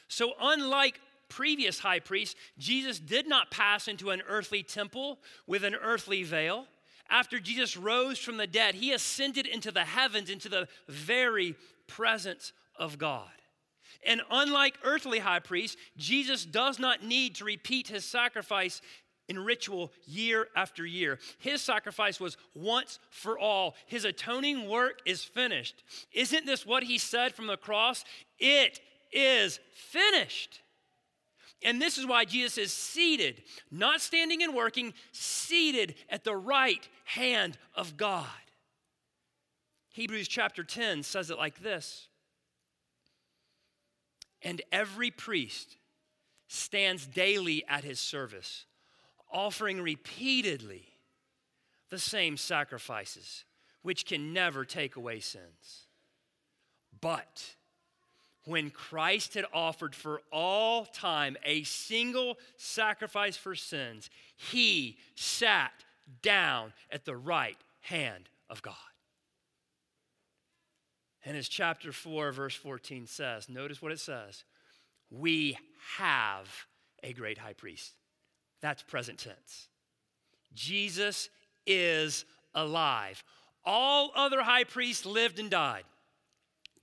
So, 0.07 0.33
unlike 0.39 0.99
previous 1.29 1.79
high 1.79 1.99
priests, 1.99 2.35
Jesus 2.59 2.99
did 2.99 3.27
not 3.27 3.49
pass 3.49 3.87
into 3.87 4.11
an 4.11 4.21
earthly 4.27 4.61
temple 4.61 5.19
with 5.47 5.63
an 5.63 5.75
earthly 5.75 6.23
veil. 6.23 6.67
After 7.09 7.39
Jesus 7.39 7.77
rose 7.77 8.19
from 8.19 8.37
the 8.37 8.47
dead, 8.47 8.75
he 8.75 8.91
ascended 8.91 9.47
into 9.47 9.71
the 9.71 9.85
heavens, 9.85 10.29
into 10.29 10.49
the 10.49 10.67
very 10.87 11.55
presence 11.87 12.51
of 12.77 12.97
God. 12.97 13.29
And 14.05 14.21
unlike 14.29 14.77
earthly 14.83 15.19
high 15.19 15.39
priests, 15.39 15.77
Jesus 15.97 16.45
does 16.45 16.79
not 16.79 17.03
need 17.03 17.35
to 17.35 17.45
repeat 17.45 17.87
his 17.87 18.05
sacrifice 18.05 18.81
in 19.27 19.39
ritual 19.39 19.91
year 20.05 20.47
after 20.55 20.85
year. 20.85 21.19
His 21.39 21.61
sacrifice 21.61 22.19
was 22.19 22.37
once 22.53 22.99
for 23.09 23.39
all. 23.39 23.75
His 23.87 24.05
atoning 24.05 24.69
work 24.69 24.99
is 25.05 25.23
finished. 25.23 25.83
Isn't 26.11 26.45
this 26.45 26.65
what 26.65 26.83
he 26.83 26.97
said 26.97 27.33
from 27.33 27.47
the 27.47 27.57
cross? 27.57 28.03
It 28.39 28.79
is 29.11 29.59
finished. 29.73 30.61
And 31.63 31.81
this 31.81 31.97
is 31.97 32.05
why 32.05 32.25
Jesus 32.25 32.57
is 32.57 32.73
seated, 32.73 33.41
not 33.71 34.01
standing 34.01 34.43
and 34.43 34.53
working, 34.53 34.93
seated 35.11 35.95
at 36.09 36.23
the 36.23 36.35
right 36.35 36.87
hand 37.05 37.57
of 37.73 37.97
God. 37.97 38.25
Hebrews 39.89 40.27
chapter 40.27 40.63
10 40.63 41.03
says 41.03 41.31
it 41.31 41.37
like 41.37 41.63
this 41.63 42.09
And 44.41 44.61
every 44.71 45.09
priest 45.09 45.77
stands 46.47 47.07
daily 47.07 47.63
at 47.67 47.83
his 47.83 47.99
service, 47.99 48.65
offering 49.35 49.81
repeatedly 49.81 50.85
the 51.89 51.99
same 51.99 52.37
sacrifices, 52.37 53.43
which 53.81 54.05
can 54.05 54.31
never 54.33 54.63
take 54.63 54.95
away 54.95 55.19
sins. 55.19 55.87
But 57.01 57.55
when 58.45 58.69
Christ 58.69 59.33
had 59.33 59.45
offered 59.53 59.93
for 59.93 60.21
all 60.31 60.85
time 60.85 61.35
a 61.43 61.63
single 61.63 62.37
sacrifice 62.55 63.35
for 63.35 63.55
sins, 63.55 64.09
he 64.37 64.97
sat 65.15 65.73
down 66.21 66.71
at 66.89 67.03
the 67.03 67.17
right 67.17 67.57
hand 67.81 68.29
of 68.49 68.61
God. 68.61 68.75
And 71.25 71.35
as 71.35 71.49
chapter 71.49 71.91
4, 71.91 72.31
verse 72.31 72.55
14 72.55 73.05
says, 73.05 73.49
notice 73.49 73.81
what 73.81 73.91
it 73.91 73.99
says 73.99 74.45
we 75.11 75.57
have 75.97 76.47
a 77.03 77.13
great 77.13 77.37
high 77.37 77.53
priest. 77.53 77.91
That's 78.61 78.83
present 78.83 79.19
tense. 79.19 79.67
Jesus 80.53 81.29
is 81.65 82.25
alive. 82.53 83.23
All 83.65 84.11
other 84.15 84.41
high 84.41 84.63
priests 84.63 85.05
lived 85.05 85.39
and 85.39 85.49
died. 85.49 85.83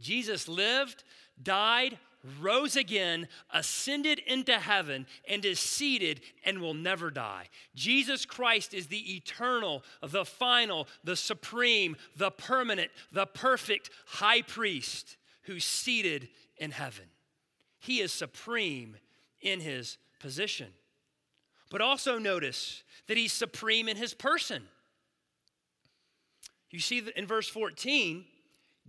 Jesus 0.00 0.48
lived, 0.48 1.04
died, 1.42 1.98
rose 2.40 2.76
again, 2.76 3.28
ascended 3.52 4.20
into 4.20 4.58
heaven, 4.58 5.06
and 5.28 5.44
is 5.44 5.58
seated 5.58 6.20
and 6.44 6.60
will 6.60 6.74
never 6.74 7.10
die. 7.10 7.46
Jesus 7.74 8.24
Christ 8.24 8.74
is 8.74 8.88
the 8.88 9.16
eternal, 9.16 9.82
the 10.02 10.24
final, 10.24 10.88
the 11.04 11.16
supreme, 11.16 11.96
the 12.16 12.30
permanent, 12.30 12.90
the 13.12 13.26
perfect 13.26 13.90
high 14.06 14.42
priest 14.42 15.16
who's 15.42 15.64
seated 15.64 16.28
in 16.56 16.70
heaven. 16.70 17.06
He 17.78 18.00
is 18.00 18.12
supreme 18.12 18.96
in 19.40 19.60
his 19.60 19.98
position. 20.20 20.68
But 21.72 21.80
also 21.80 22.18
notice 22.18 22.82
that 23.08 23.16
he's 23.16 23.32
supreme 23.32 23.88
in 23.88 23.96
his 23.96 24.12
person. 24.12 24.62
You 26.70 26.80
see 26.80 27.02
in 27.16 27.26
verse 27.26 27.48
14, 27.48 28.26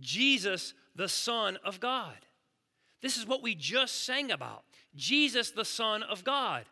Jesus, 0.00 0.74
the 0.94 1.08
Son 1.08 1.58
of 1.64 1.80
God. 1.80 2.14
This 3.00 3.16
is 3.16 3.26
what 3.26 3.42
we 3.42 3.54
just 3.54 4.04
sang 4.04 4.30
about 4.30 4.64
Jesus, 4.94 5.50
the 5.50 5.64
Son 5.64 6.02
of 6.02 6.24
God. 6.24 6.66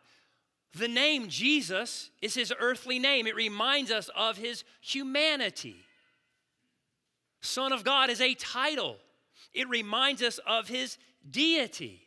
The 0.75 0.87
name 0.87 1.29
Jesus 1.29 2.11
is 2.21 2.35
his 2.35 2.53
earthly 2.59 2.99
name, 2.99 3.25
it 3.25 3.35
reminds 3.35 3.89
us 3.89 4.07
of 4.15 4.37
his 4.37 4.63
humanity. 4.81 5.77
Son 7.41 7.73
of 7.73 7.83
God 7.83 8.11
is 8.11 8.21
a 8.21 8.35
title, 8.35 8.97
it 9.51 9.67
reminds 9.67 10.21
us 10.21 10.39
of 10.45 10.67
his 10.67 10.99
deity. 11.27 12.01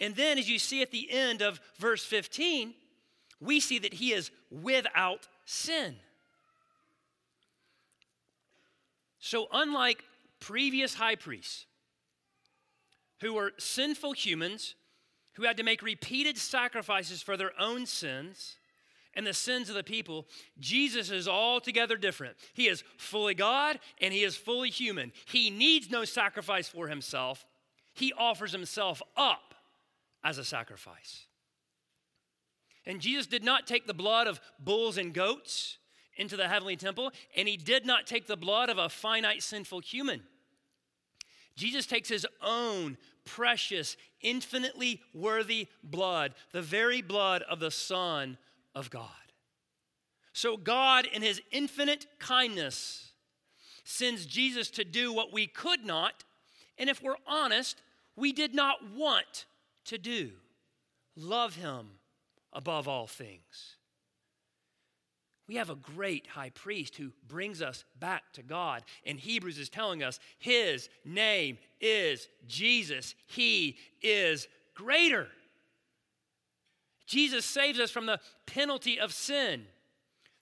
And 0.00 0.16
then, 0.16 0.38
as 0.38 0.50
you 0.50 0.58
see 0.58 0.82
at 0.82 0.90
the 0.90 1.08
end 1.08 1.40
of 1.40 1.60
verse 1.78 2.04
15, 2.04 2.74
we 3.42 3.60
see 3.60 3.78
that 3.80 3.94
he 3.94 4.12
is 4.12 4.30
without 4.50 5.28
sin. 5.44 5.96
So, 9.18 9.46
unlike 9.52 10.02
previous 10.40 10.94
high 10.94 11.14
priests, 11.14 11.66
who 13.22 13.34
were 13.34 13.52
sinful 13.58 14.12
humans 14.12 14.74
who 15.34 15.44
had 15.44 15.56
to 15.56 15.62
make 15.62 15.80
repeated 15.80 16.36
sacrifices 16.36 17.22
for 17.22 17.36
their 17.36 17.52
own 17.58 17.86
sins 17.86 18.56
and 19.14 19.26
the 19.26 19.32
sins 19.32 19.68
of 19.68 19.76
the 19.76 19.84
people, 19.84 20.26
Jesus 20.58 21.10
is 21.10 21.28
altogether 21.28 21.96
different. 21.96 22.36
He 22.52 22.68
is 22.68 22.82
fully 22.98 23.34
God 23.34 23.78
and 24.00 24.12
he 24.12 24.24
is 24.24 24.36
fully 24.36 24.70
human. 24.70 25.12
He 25.26 25.50
needs 25.50 25.88
no 25.88 26.04
sacrifice 26.04 26.68
for 26.68 26.88
himself, 26.88 27.46
he 27.94 28.12
offers 28.12 28.52
himself 28.52 29.00
up 29.16 29.54
as 30.24 30.38
a 30.38 30.44
sacrifice. 30.44 31.26
And 32.86 33.00
Jesus 33.00 33.26
did 33.26 33.44
not 33.44 33.66
take 33.66 33.86
the 33.86 33.94
blood 33.94 34.26
of 34.26 34.40
bulls 34.58 34.98
and 34.98 35.14
goats 35.14 35.78
into 36.16 36.36
the 36.36 36.48
heavenly 36.48 36.76
temple, 36.76 37.10
and 37.36 37.48
he 37.48 37.56
did 37.56 37.86
not 37.86 38.06
take 38.06 38.26
the 38.26 38.36
blood 38.36 38.68
of 38.68 38.78
a 38.78 38.88
finite 38.88 39.42
sinful 39.42 39.80
human. 39.80 40.22
Jesus 41.56 41.86
takes 41.86 42.08
his 42.08 42.26
own 42.42 42.96
precious, 43.24 43.96
infinitely 44.20 45.00
worthy 45.14 45.68
blood, 45.82 46.34
the 46.50 46.62
very 46.62 47.02
blood 47.02 47.42
of 47.42 47.60
the 47.60 47.70
Son 47.70 48.36
of 48.74 48.90
God. 48.90 49.08
So, 50.32 50.56
God, 50.56 51.06
in 51.06 51.22
his 51.22 51.40
infinite 51.50 52.06
kindness, 52.18 53.12
sends 53.84 54.26
Jesus 54.26 54.70
to 54.70 54.84
do 54.84 55.12
what 55.12 55.32
we 55.32 55.46
could 55.46 55.84
not, 55.84 56.24
and 56.78 56.88
if 56.88 57.02
we're 57.02 57.16
honest, 57.26 57.80
we 58.16 58.32
did 58.32 58.54
not 58.54 58.78
want 58.94 59.46
to 59.84 59.98
do 59.98 60.30
love 61.14 61.56
him 61.56 61.90
above 62.52 62.88
all 62.88 63.06
things. 63.06 63.76
We 65.48 65.56
have 65.56 65.70
a 65.70 65.74
great 65.74 66.28
high 66.28 66.50
priest 66.50 66.96
who 66.96 67.12
brings 67.28 67.60
us 67.60 67.84
back 67.98 68.32
to 68.34 68.42
God. 68.42 68.84
And 69.04 69.18
Hebrews 69.18 69.58
is 69.58 69.68
telling 69.68 70.02
us 70.02 70.18
his 70.38 70.88
name 71.04 71.58
is 71.80 72.28
Jesus. 72.46 73.14
He 73.26 73.76
is 74.00 74.48
greater. 74.74 75.28
Jesus 77.06 77.44
saves 77.44 77.80
us 77.80 77.90
from 77.90 78.06
the 78.06 78.20
penalty 78.46 78.98
of 78.98 79.12
sin 79.12 79.66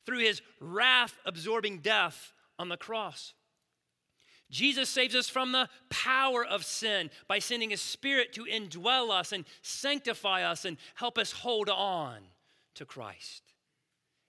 through 0.04 0.20
his 0.20 0.42
wrath 0.60 1.18
absorbing 1.24 1.78
death 1.78 2.32
on 2.58 2.68
the 2.68 2.76
cross. 2.76 3.34
Jesus 4.50 4.88
saves 4.88 5.14
us 5.14 5.28
from 5.28 5.52
the 5.52 5.68
power 5.88 6.44
of 6.44 6.64
sin 6.64 7.10
by 7.28 7.38
sending 7.38 7.70
his 7.70 7.80
spirit 7.80 8.32
to 8.32 8.44
indwell 8.44 9.10
us 9.10 9.32
and 9.32 9.44
sanctify 9.62 10.42
us 10.42 10.64
and 10.64 10.76
help 10.94 11.18
us 11.18 11.30
hold 11.30 11.68
on 11.68 12.18
to 12.74 12.84
Christ. 12.84 13.42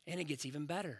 And 0.06 0.20
it 0.20 0.26
gets 0.26 0.46
even 0.46 0.66
better. 0.66 1.00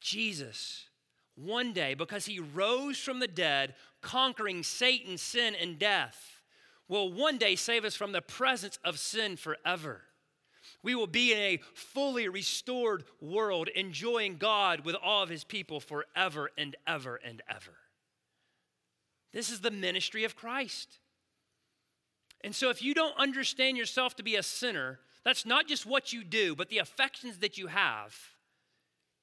Jesus, 0.00 0.86
one 1.34 1.72
day, 1.72 1.94
because 1.94 2.26
he 2.26 2.38
rose 2.38 2.98
from 2.98 3.20
the 3.20 3.28
dead, 3.28 3.74
conquering 4.00 4.62
Satan, 4.62 5.18
sin, 5.18 5.54
and 5.54 5.78
death, 5.78 6.40
will 6.88 7.12
one 7.12 7.36
day 7.36 7.56
save 7.56 7.84
us 7.84 7.96
from 7.96 8.12
the 8.12 8.22
presence 8.22 8.78
of 8.84 8.98
sin 8.98 9.36
forever. 9.36 10.02
We 10.82 10.94
will 10.94 11.06
be 11.06 11.32
in 11.32 11.38
a 11.38 11.60
fully 11.74 12.28
restored 12.28 13.04
world, 13.20 13.68
enjoying 13.74 14.36
God 14.36 14.84
with 14.84 14.94
all 14.94 15.22
of 15.22 15.28
his 15.28 15.44
people 15.44 15.80
forever 15.80 16.50
and 16.56 16.76
ever 16.86 17.16
and 17.16 17.42
ever. 17.48 17.74
This 19.32 19.50
is 19.50 19.60
the 19.60 19.70
ministry 19.70 20.24
of 20.24 20.36
Christ. 20.36 20.98
And 22.42 22.54
so, 22.54 22.70
if 22.70 22.82
you 22.82 22.94
don't 22.94 23.18
understand 23.18 23.76
yourself 23.76 24.14
to 24.16 24.22
be 24.22 24.36
a 24.36 24.42
sinner, 24.42 25.00
that's 25.24 25.44
not 25.44 25.66
just 25.66 25.86
what 25.86 26.12
you 26.12 26.22
do, 26.22 26.54
but 26.54 26.68
the 26.68 26.78
affections 26.78 27.38
that 27.38 27.58
you 27.58 27.66
have. 27.66 28.14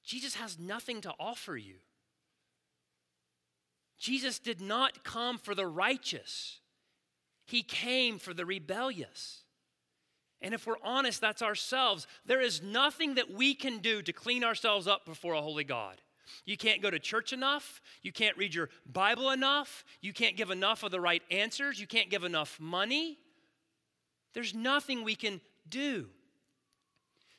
Jesus 0.03 0.35
has 0.35 0.59
nothing 0.59 0.99
to 1.01 1.13
offer 1.19 1.55
you. 1.55 1.75
Jesus 3.97 4.39
did 4.39 4.59
not 4.59 5.05
come 5.05 5.37
for 5.37 5.55
the 5.55 5.65
righteous, 5.65 6.59
He 7.45 7.63
came 7.63 8.19
for 8.19 8.33
the 8.33 8.45
rebellious. 8.45 9.43
And 10.41 10.53
if 10.53 10.67
we're 10.67 10.75
honest, 10.83 11.21
that's 11.21 11.41
ourselves. 11.41 12.05
There 12.25 12.41
is 12.41 12.61
nothing 12.61 13.15
that 13.15 13.31
we 13.31 13.55
can 13.55 13.79
do 13.79 14.01
to 14.01 14.11
clean 14.11 14.43
ourselves 14.43 14.87
up 14.87 15.05
before 15.05 15.35
a 15.35 15.41
holy 15.41 15.63
God. 15.63 16.01
You 16.45 16.57
can't 16.57 16.81
go 16.81 16.89
to 16.89 16.99
church 16.99 17.33
enough. 17.33 17.81
You 18.01 18.11
can't 18.11 18.37
read 18.37 18.53
your 18.53 18.69
Bible 18.91 19.29
enough. 19.29 19.83
You 20.01 20.13
can't 20.13 20.37
give 20.37 20.51
enough 20.51 20.83
of 20.83 20.91
the 20.91 21.01
right 21.01 21.21
answers. 21.31 21.79
You 21.79 21.87
can't 21.87 22.09
give 22.09 22.23
enough 22.23 22.59
money. 22.59 23.17
There's 24.33 24.53
nothing 24.53 25.03
we 25.03 25.15
can 25.15 25.41
do. 25.69 26.07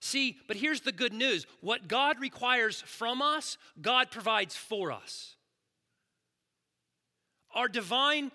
See, 0.00 0.36
but 0.46 0.56
here's 0.56 0.82
the 0.82 0.92
good 0.92 1.12
news 1.12 1.46
what 1.60 1.88
God 1.88 2.20
requires 2.20 2.82
from 2.82 3.22
us, 3.22 3.56
God 3.80 4.10
provides 4.10 4.54
for 4.54 4.92
us. 4.92 5.36
Our 7.54 7.68
divine 7.68 8.32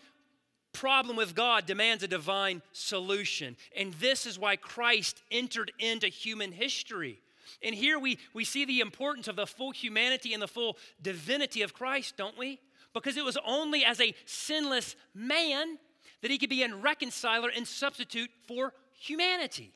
problem 0.73 1.17
with 1.17 1.35
God 1.35 1.65
demands 1.65 2.03
a 2.03 2.07
divine 2.07 2.61
solution. 2.71 3.57
And 3.75 3.93
this 3.95 4.25
is 4.25 4.39
why 4.39 4.55
Christ 4.55 5.21
entered 5.29 5.71
into 5.79 6.07
human 6.07 6.51
history. 6.51 7.19
And 7.61 7.75
here 7.75 7.99
we, 7.99 8.17
we 8.33 8.45
see 8.45 8.65
the 8.65 8.79
importance 8.79 9.27
of 9.27 9.35
the 9.35 9.47
full 9.47 9.71
humanity 9.71 10.33
and 10.33 10.41
the 10.41 10.47
full 10.47 10.77
divinity 11.01 11.61
of 11.61 11.73
Christ, 11.73 12.15
don't 12.15 12.37
we? 12.37 12.59
Because 12.93 13.17
it 13.17 13.25
was 13.25 13.37
only 13.45 13.83
as 13.83 13.99
a 13.99 14.15
sinless 14.25 14.95
man 15.13 15.77
that 16.21 16.31
he 16.31 16.37
could 16.37 16.49
be 16.49 16.63
a 16.63 16.75
reconciler 16.75 17.49
and 17.55 17.67
substitute 17.67 18.29
for 18.47 18.73
humanity. 18.93 19.73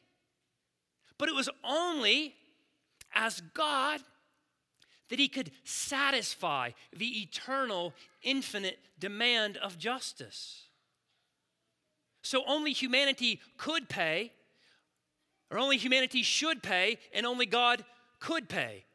But 1.18 1.30
it 1.30 1.36
was 1.36 1.50
only 1.64 2.36
as 3.14 3.42
God 3.54 4.02
that 5.10 5.20
he 5.20 5.28
could 5.28 5.52
satisfy 5.64 6.72
the 6.96 7.22
eternal, 7.22 7.94
infinite 8.24 8.80
demand 8.98 9.58
of 9.58 9.78
justice. 9.78 10.64
So 12.24 12.44
only 12.48 12.72
humanity 12.72 13.40
could 13.58 13.90
pay, 13.90 14.32
or 15.54 15.60
only 15.60 15.78
humanity 15.78 16.24
should 16.24 16.64
pay, 16.64 16.98
and 17.14 17.28
only 17.28 17.46
God 17.46 17.86
could 18.20 18.50
pay. 18.50 18.86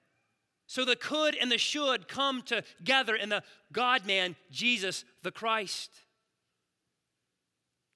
So 0.67 0.85
the 0.85 0.97
could 0.97 1.37
and 1.37 1.53
the 1.53 1.57
should 1.57 2.09
come 2.09 2.43
together 2.43 3.15
in 3.15 3.29
the 3.29 3.45
God 3.73 4.05
man, 4.05 4.35
Jesus 4.51 5.05
the 5.23 5.31
Christ. 5.31 5.91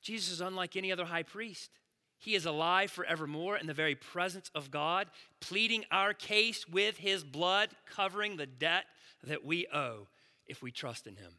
Jesus 0.00 0.30
is 0.34 0.40
unlike 0.40 0.76
any 0.76 0.92
other 0.92 1.04
high 1.04 1.24
priest. 1.24 1.70
He 2.18 2.36
is 2.36 2.46
alive 2.46 2.92
forevermore 2.92 3.56
in 3.56 3.66
the 3.66 3.74
very 3.74 3.96
presence 3.96 4.48
of 4.54 4.70
God, 4.70 5.08
pleading 5.40 5.84
our 5.90 6.14
case 6.14 6.68
with 6.68 6.98
his 6.98 7.24
blood, 7.24 7.70
covering 7.90 8.36
the 8.36 8.46
debt 8.46 8.84
that 9.24 9.44
we 9.44 9.66
owe 9.74 10.06
if 10.46 10.62
we 10.62 10.70
trust 10.70 11.08
in 11.08 11.16
him. 11.16 11.32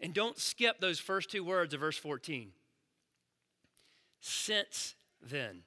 And 0.00 0.12
don't 0.12 0.36
skip 0.36 0.80
those 0.80 0.98
first 0.98 1.30
two 1.30 1.44
words 1.44 1.74
of 1.74 1.80
verse 1.80 1.96
14. 1.96 2.50
Since 4.20 4.96
then, 5.30 5.62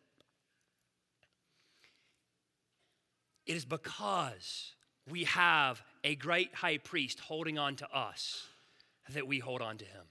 it 3.45 3.55
is 3.55 3.65
because 3.65 4.73
we 5.09 5.23
have 5.23 5.81
a 6.03 6.15
great 6.15 6.53
high 6.53 6.77
priest 6.77 7.19
holding 7.19 7.57
on 7.57 7.75
to 7.77 7.89
us 7.95 8.45
that 9.13 9.27
we 9.27 9.39
hold 9.39 9.61
on 9.61 9.77
to 9.77 9.85
him. 9.85 10.03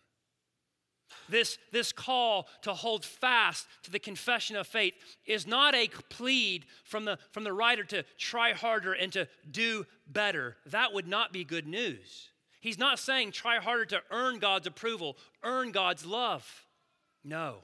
This, 1.29 1.59
this 1.73 1.93
call 1.93 2.49
to 2.63 2.73
hold 2.73 3.05
fast 3.05 3.67
to 3.83 3.91
the 3.91 3.99
confession 3.99 4.57
of 4.57 4.67
faith 4.67 4.95
is 5.25 5.47
not 5.47 5.75
a 5.75 5.89
plead 6.09 6.67
from 6.85 7.05
the, 7.05 7.19
from 7.31 7.45
the 7.45 7.53
writer 7.53 7.85
to 7.85 8.05
try 8.19 8.53
harder 8.53 8.93
and 8.93 9.13
to 9.13 9.29
do 9.51 9.87
better. 10.07 10.57
That 10.67 10.93
would 10.93 11.07
not 11.07 11.33
be 11.33 11.45
good 11.45 11.67
news. 11.67 12.31
He's 12.61 12.79
not 12.79 12.99
saying 12.99 13.33
try 13.33 13.59
harder 13.59 13.85
to 13.87 14.03
earn 14.11 14.39
God's 14.39 14.67
approval, 14.67 15.17
earn 15.43 15.71
God's 15.71 16.05
love. 16.05 16.65
No. 17.25 17.59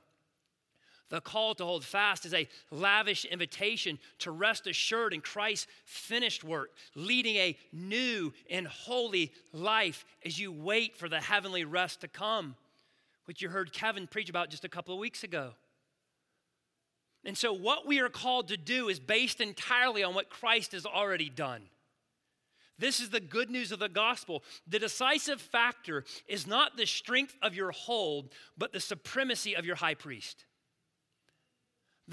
The 1.12 1.20
call 1.20 1.54
to 1.56 1.64
hold 1.66 1.84
fast 1.84 2.24
is 2.24 2.32
a 2.32 2.48
lavish 2.70 3.26
invitation 3.26 3.98
to 4.20 4.30
rest 4.30 4.66
assured 4.66 5.12
in 5.12 5.20
Christ's 5.20 5.66
finished 5.84 6.42
work, 6.42 6.70
leading 6.94 7.36
a 7.36 7.58
new 7.70 8.32
and 8.48 8.66
holy 8.66 9.30
life 9.52 10.06
as 10.24 10.38
you 10.38 10.50
wait 10.50 10.96
for 10.96 11.10
the 11.10 11.20
heavenly 11.20 11.66
rest 11.66 12.00
to 12.00 12.08
come, 12.08 12.56
which 13.26 13.42
you 13.42 13.50
heard 13.50 13.74
Kevin 13.74 14.06
preach 14.06 14.30
about 14.30 14.48
just 14.48 14.64
a 14.64 14.70
couple 14.70 14.94
of 14.94 15.00
weeks 15.00 15.22
ago. 15.22 15.50
And 17.26 17.36
so, 17.36 17.52
what 17.52 17.86
we 17.86 18.00
are 18.00 18.08
called 18.08 18.48
to 18.48 18.56
do 18.56 18.88
is 18.88 18.98
based 18.98 19.42
entirely 19.42 20.02
on 20.02 20.14
what 20.14 20.30
Christ 20.30 20.72
has 20.72 20.86
already 20.86 21.28
done. 21.28 21.64
This 22.78 23.00
is 23.00 23.10
the 23.10 23.20
good 23.20 23.50
news 23.50 23.70
of 23.70 23.80
the 23.80 23.90
gospel. 23.90 24.42
The 24.66 24.78
decisive 24.78 25.42
factor 25.42 26.04
is 26.26 26.46
not 26.46 26.78
the 26.78 26.86
strength 26.86 27.36
of 27.42 27.54
your 27.54 27.70
hold, 27.70 28.30
but 28.56 28.72
the 28.72 28.80
supremacy 28.80 29.54
of 29.54 29.66
your 29.66 29.76
high 29.76 29.94
priest. 29.94 30.46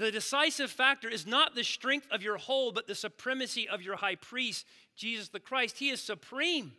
The 0.00 0.10
decisive 0.10 0.70
factor 0.70 1.10
is 1.10 1.26
not 1.26 1.54
the 1.54 1.62
strength 1.62 2.06
of 2.10 2.22
your 2.22 2.38
hold, 2.38 2.74
but 2.74 2.86
the 2.86 2.94
supremacy 2.94 3.68
of 3.68 3.82
your 3.82 3.96
high 3.96 4.14
priest, 4.14 4.64
Jesus 4.96 5.28
the 5.28 5.38
Christ. 5.38 5.76
He 5.76 5.90
is 5.90 6.00
supreme. 6.00 6.72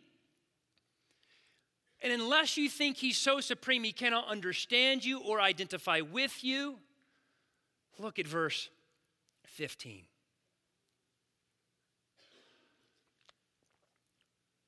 And 2.02 2.12
unless 2.12 2.56
you 2.56 2.68
think 2.68 2.96
he's 2.96 3.16
so 3.16 3.40
supreme, 3.40 3.84
he 3.84 3.92
cannot 3.92 4.26
understand 4.26 5.04
you 5.04 5.20
or 5.20 5.40
identify 5.40 6.00
with 6.00 6.42
you, 6.42 6.78
look 7.96 8.18
at 8.18 8.26
verse 8.26 8.70
15. 9.44 10.02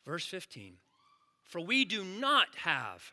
Verse 0.07 0.27
15 0.27 0.75
For 1.43 1.61
we 1.61 1.85
do 1.85 2.05
not 2.05 2.47
have 2.59 3.11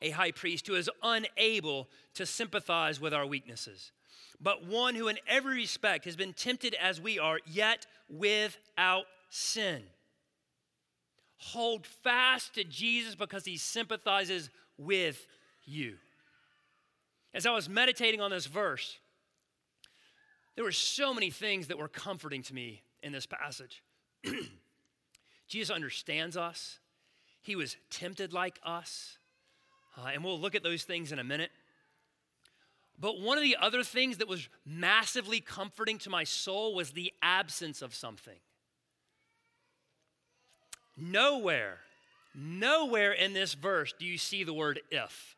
a 0.00 0.10
high 0.10 0.32
priest 0.32 0.66
who 0.66 0.74
is 0.74 0.90
unable 1.00 1.88
to 2.14 2.26
sympathize 2.26 3.00
with 3.00 3.14
our 3.14 3.24
weaknesses, 3.24 3.92
but 4.42 4.66
one 4.66 4.94
who 4.94 5.08
in 5.08 5.18
every 5.28 5.54
respect 5.54 6.04
has 6.04 6.16
been 6.16 6.32
tempted 6.32 6.74
as 6.74 7.00
we 7.00 7.18
are, 7.18 7.38
yet 7.46 7.86
without 8.08 9.04
sin. 9.30 9.82
Hold 11.36 11.86
fast 11.86 12.54
to 12.54 12.64
Jesus 12.64 13.14
because 13.14 13.44
he 13.44 13.56
sympathizes 13.56 14.50
with 14.76 15.26
you. 15.64 15.94
As 17.34 17.46
I 17.46 17.52
was 17.52 17.68
meditating 17.68 18.20
on 18.20 18.30
this 18.30 18.46
verse, 18.46 18.98
there 20.54 20.64
were 20.64 20.72
so 20.72 21.14
many 21.14 21.30
things 21.30 21.68
that 21.68 21.78
were 21.78 21.88
comforting 21.88 22.42
to 22.42 22.54
me 22.54 22.82
in 23.02 23.12
this 23.12 23.26
passage. 23.26 23.82
Jesus 25.48 25.74
understands 25.74 26.36
us, 26.36 26.78
He 27.42 27.56
was 27.56 27.76
tempted 27.90 28.32
like 28.32 28.58
us. 28.64 29.18
Uh, 29.96 30.08
and 30.14 30.24
we'll 30.24 30.40
look 30.40 30.54
at 30.54 30.62
those 30.62 30.84
things 30.84 31.12
in 31.12 31.18
a 31.18 31.24
minute. 31.24 31.50
But 33.02 33.20
one 33.20 33.36
of 33.36 33.42
the 33.42 33.56
other 33.60 33.82
things 33.82 34.18
that 34.18 34.28
was 34.28 34.48
massively 34.64 35.40
comforting 35.40 35.98
to 35.98 36.10
my 36.10 36.22
soul 36.22 36.72
was 36.72 36.92
the 36.92 37.12
absence 37.20 37.82
of 37.82 37.96
something. 37.96 38.38
Nowhere, 40.96 41.78
nowhere 42.32 43.10
in 43.10 43.32
this 43.32 43.54
verse 43.54 43.92
do 43.98 44.06
you 44.06 44.16
see 44.18 44.44
the 44.44 44.54
word 44.54 44.80
if. 44.92 45.34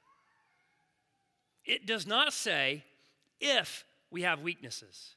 It 1.64 1.87
does 1.87 2.07
not 2.07 2.35
say 2.35 2.85
if 3.40 3.87
we 4.11 4.22
have 4.22 4.42
weaknesses. 4.42 5.14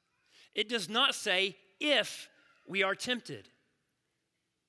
It 0.56 0.70
does 0.70 0.88
not 0.88 1.16
say 1.16 1.58
if 1.82 2.30
we 2.66 2.82
are 2.82 2.96
tempted. 2.96 3.50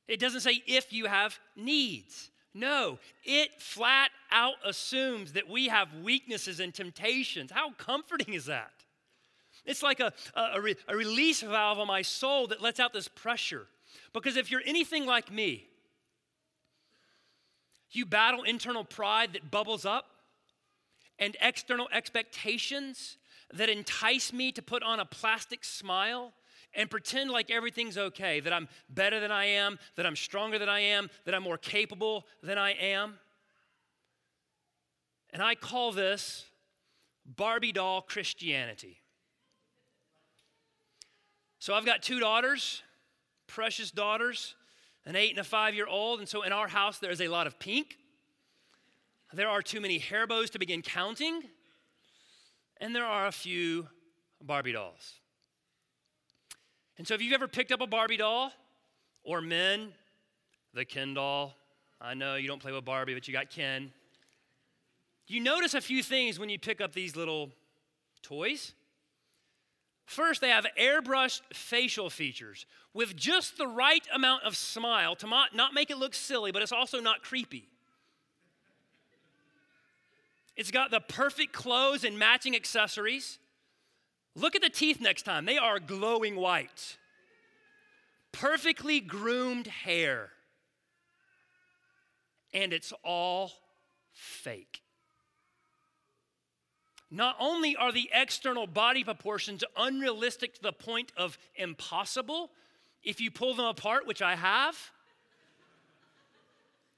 It 0.08 0.18
doesn't 0.18 0.40
say 0.40 0.64
if 0.66 0.92
you 0.92 1.06
have 1.06 1.38
needs. 1.54 2.32
No, 2.58 2.98
it 3.24 3.62
flat 3.62 4.10
out 4.32 4.54
assumes 4.64 5.34
that 5.34 5.48
we 5.48 5.68
have 5.68 5.94
weaknesses 6.02 6.58
and 6.58 6.74
temptations. 6.74 7.52
How 7.52 7.72
comforting 7.72 8.34
is 8.34 8.46
that? 8.46 8.72
It's 9.64 9.82
like 9.82 10.00
a, 10.00 10.12
a, 10.34 10.74
a, 10.88 10.96
release 10.96 11.40
valve 11.40 11.78
on 11.78 11.86
my 11.86 12.02
soul 12.02 12.48
that 12.48 12.60
lets 12.60 12.80
out 12.80 12.92
this 12.92 13.06
pressure. 13.06 13.66
Because 14.12 14.36
if 14.36 14.50
you're 14.50 14.62
anything 14.64 15.06
like 15.06 15.30
me, 15.30 15.68
you 17.90 18.06
battle 18.06 18.42
internal 18.42 18.84
pride 18.84 19.34
that 19.34 19.50
bubbles 19.50 19.84
up 19.84 20.06
and 21.18 21.36
external 21.40 21.88
expectations 21.92 23.18
that 23.52 23.68
entice 23.68 24.32
me 24.32 24.50
to 24.52 24.62
put 24.62 24.82
on 24.82 25.00
a 25.00 25.04
plastic 25.04 25.64
smile 25.64 26.32
and 26.74 26.90
pretend 26.90 27.30
like 27.30 27.50
everything's 27.50 27.98
okay, 27.98 28.40
that 28.40 28.52
I'm 28.52 28.68
better 28.88 29.20
than 29.20 29.32
I 29.32 29.46
am, 29.46 29.78
that 29.96 30.06
I'm 30.06 30.16
stronger 30.16 30.58
than 30.58 30.68
I 30.68 30.80
am, 30.80 31.10
that 31.24 31.34
I'm 31.34 31.42
more 31.42 31.58
capable 31.58 32.26
than 32.42 32.58
I 32.58 32.72
am. 32.72 33.14
And 35.32 35.42
I 35.42 35.54
call 35.54 35.92
this 35.92 36.44
Barbie 37.26 37.72
doll 37.72 38.02
Christianity. 38.02 38.98
So 41.58 41.74
I've 41.74 41.84
got 41.84 42.02
two 42.02 42.20
daughters, 42.20 42.82
precious 43.46 43.90
daughters, 43.90 44.54
an 45.04 45.16
eight 45.16 45.30
and 45.30 45.38
a 45.38 45.44
five 45.44 45.74
year 45.74 45.86
old. 45.86 46.20
And 46.20 46.28
so 46.28 46.42
in 46.42 46.52
our 46.52 46.68
house, 46.68 46.98
there's 46.98 47.20
a 47.20 47.28
lot 47.28 47.46
of 47.46 47.58
pink. 47.58 47.98
There 49.32 49.48
are 49.48 49.60
too 49.60 49.80
many 49.80 49.98
hair 49.98 50.26
bows 50.26 50.50
to 50.50 50.58
begin 50.58 50.82
counting. 50.82 51.42
And 52.80 52.94
there 52.94 53.04
are 53.04 53.26
a 53.26 53.32
few 53.32 53.88
Barbie 54.40 54.72
dolls. 54.72 55.20
And 56.98 57.06
so, 57.06 57.14
if 57.14 57.22
you've 57.22 57.32
ever 57.32 57.48
picked 57.48 57.72
up 57.72 57.80
a 57.80 57.86
Barbie 57.86 58.16
doll, 58.16 58.52
or 59.22 59.40
men, 59.40 59.92
the 60.74 60.84
Ken 60.84 61.14
doll, 61.14 61.54
I 62.00 62.14
know 62.14 62.34
you 62.34 62.48
don't 62.48 62.60
play 62.60 62.72
with 62.72 62.84
Barbie, 62.84 63.14
but 63.14 63.26
you 63.28 63.32
got 63.32 63.50
Ken. 63.50 63.92
You 65.28 65.40
notice 65.40 65.74
a 65.74 65.80
few 65.80 66.02
things 66.02 66.38
when 66.38 66.48
you 66.48 66.58
pick 66.58 66.80
up 66.80 66.92
these 66.92 67.14
little 67.14 67.50
toys. 68.22 68.72
First, 70.06 70.40
they 70.40 70.48
have 70.48 70.66
airbrushed 70.80 71.42
facial 71.52 72.08
features 72.08 72.64
with 72.94 73.14
just 73.14 73.58
the 73.58 73.66
right 73.66 74.06
amount 74.12 74.44
of 74.44 74.56
smile 74.56 75.14
to 75.16 75.26
not 75.26 75.74
make 75.74 75.90
it 75.90 75.98
look 75.98 76.14
silly, 76.14 76.50
but 76.50 76.62
it's 76.62 76.72
also 76.72 76.98
not 76.98 77.22
creepy. 77.22 77.68
It's 80.56 80.70
got 80.70 80.90
the 80.90 81.00
perfect 81.00 81.52
clothes 81.52 82.04
and 82.04 82.18
matching 82.18 82.56
accessories. 82.56 83.38
Look 84.38 84.54
at 84.54 84.62
the 84.62 84.70
teeth 84.70 85.00
next 85.00 85.22
time. 85.22 85.46
They 85.46 85.58
are 85.58 85.80
glowing 85.80 86.36
white. 86.36 86.96
Perfectly 88.30 89.00
groomed 89.00 89.66
hair. 89.66 90.30
And 92.54 92.72
it's 92.72 92.92
all 93.02 93.50
fake. 94.12 94.82
Not 97.10 97.34
only 97.40 97.74
are 97.74 97.90
the 97.90 98.10
external 98.12 98.68
body 98.68 99.02
proportions 99.02 99.64
unrealistic 99.76 100.54
to 100.54 100.62
the 100.62 100.72
point 100.72 101.10
of 101.16 101.36
impossible, 101.56 102.50
if 103.02 103.20
you 103.20 103.32
pull 103.32 103.54
them 103.54 103.66
apart, 103.66 104.06
which 104.06 104.22
I 104.22 104.36
have, 104.36 104.78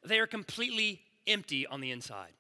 they 0.05 0.19
are 0.19 0.27
completely 0.27 1.01
empty 1.27 1.67
on 1.67 1.81
the 1.81 1.91
inside. 1.91 2.33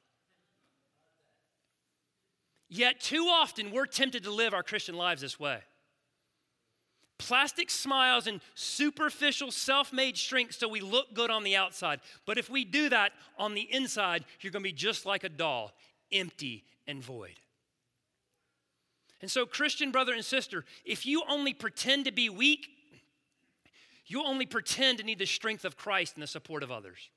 Yet, 2.70 3.00
too 3.00 3.26
often, 3.26 3.72
we're 3.72 3.86
tempted 3.86 4.22
to 4.22 4.30
live 4.30 4.54
our 4.54 4.62
Christian 4.62 4.96
lives 4.96 5.20
this 5.20 5.40
way. 5.40 5.58
Plastic 7.18 7.68
smiles 7.68 8.28
and 8.28 8.40
superficial 8.54 9.50
self 9.50 9.92
made 9.92 10.16
strength 10.16 10.54
so 10.54 10.68
we 10.68 10.80
look 10.80 11.12
good 11.12 11.30
on 11.30 11.42
the 11.42 11.56
outside. 11.56 12.00
But 12.24 12.38
if 12.38 12.48
we 12.48 12.64
do 12.64 12.88
that 12.88 13.12
on 13.36 13.54
the 13.54 13.68
inside, 13.74 14.24
you're 14.40 14.52
going 14.52 14.62
to 14.62 14.68
be 14.68 14.72
just 14.72 15.04
like 15.04 15.24
a 15.24 15.28
doll, 15.28 15.72
empty 16.12 16.64
and 16.86 17.02
void. 17.02 17.40
And 19.20 19.30
so, 19.30 19.44
Christian 19.44 19.90
brother 19.90 20.14
and 20.14 20.24
sister, 20.24 20.64
if 20.84 21.04
you 21.04 21.24
only 21.28 21.52
pretend 21.52 22.04
to 22.04 22.12
be 22.12 22.30
weak, 22.30 22.68
you 24.06 24.24
only 24.24 24.46
pretend 24.46 24.98
to 24.98 25.04
need 25.04 25.18
the 25.18 25.26
strength 25.26 25.64
of 25.64 25.76
Christ 25.76 26.14
and 26.14 26.22
the 26.22 26.28
support 26.28 26.62
of 26.62 26.70
others. 26.70 27.10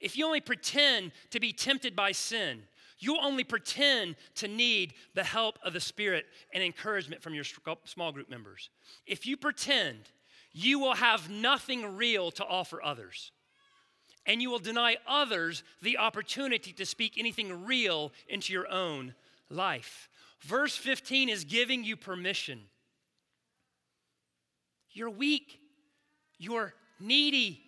If 0.00 0.16
you 0.16 0.26
only 0.26 0.40
pretend 0.40 1.12
to 1.30 1.40
be 1.40 1.52
tempted 1.52 1.96
by 1.96 2.12
sin, 2.12 2.62
you 2.98 3.18
only 3.22 3.44
pretend 3.44 4.16
to 4.36 4.48
need 4.48 4.94
the 5.14 5.24
help 5.24 5.58
of 5.62 5.72
the 5.72 5.80
Spirit 5.80 6.26
and 6.52 6.62
encouragement 6.62 7.22
from 7.22 7.34
your 7.34 7.44
small 7.84 8.12
group 8.12 8.28
members. 8.28 8.70
If 9.06 9.26
you 9.26 9.36
pretend, 9.36 9.98
you 10.52 10.78
will 10.78 10.94
have 10.94 11.30
nothing 11.30 11.96
real 11.96 12.30
to 12.32 12.44
offer 12.44 12.82
others. 12.82 13.30
And 14.26 14.42
you 14.42 14.50
will 14.50 14.58
deny 14.58 14.96
others 15.06 15.62
the 15.80 15.98
opportunity 15.98 16.72
to 16.72 16.84
speak 16.84 17.14
anything 17.16 17.64
real 17.64 18.12
into 18.28 18.52
your 18.52 18.68
own 18.68 19.14
life. 19.48 20.08
Verse 20.40 20.76
15 20.76 21.28
is 21.28 21.44
giving 21.44 21.84
you 21.84 21.96
permission. 21.96 22.60
You're 24.90 25.10
weak, 25.10 25.60
you're 26.38 26.74
needy, 27.00 27.62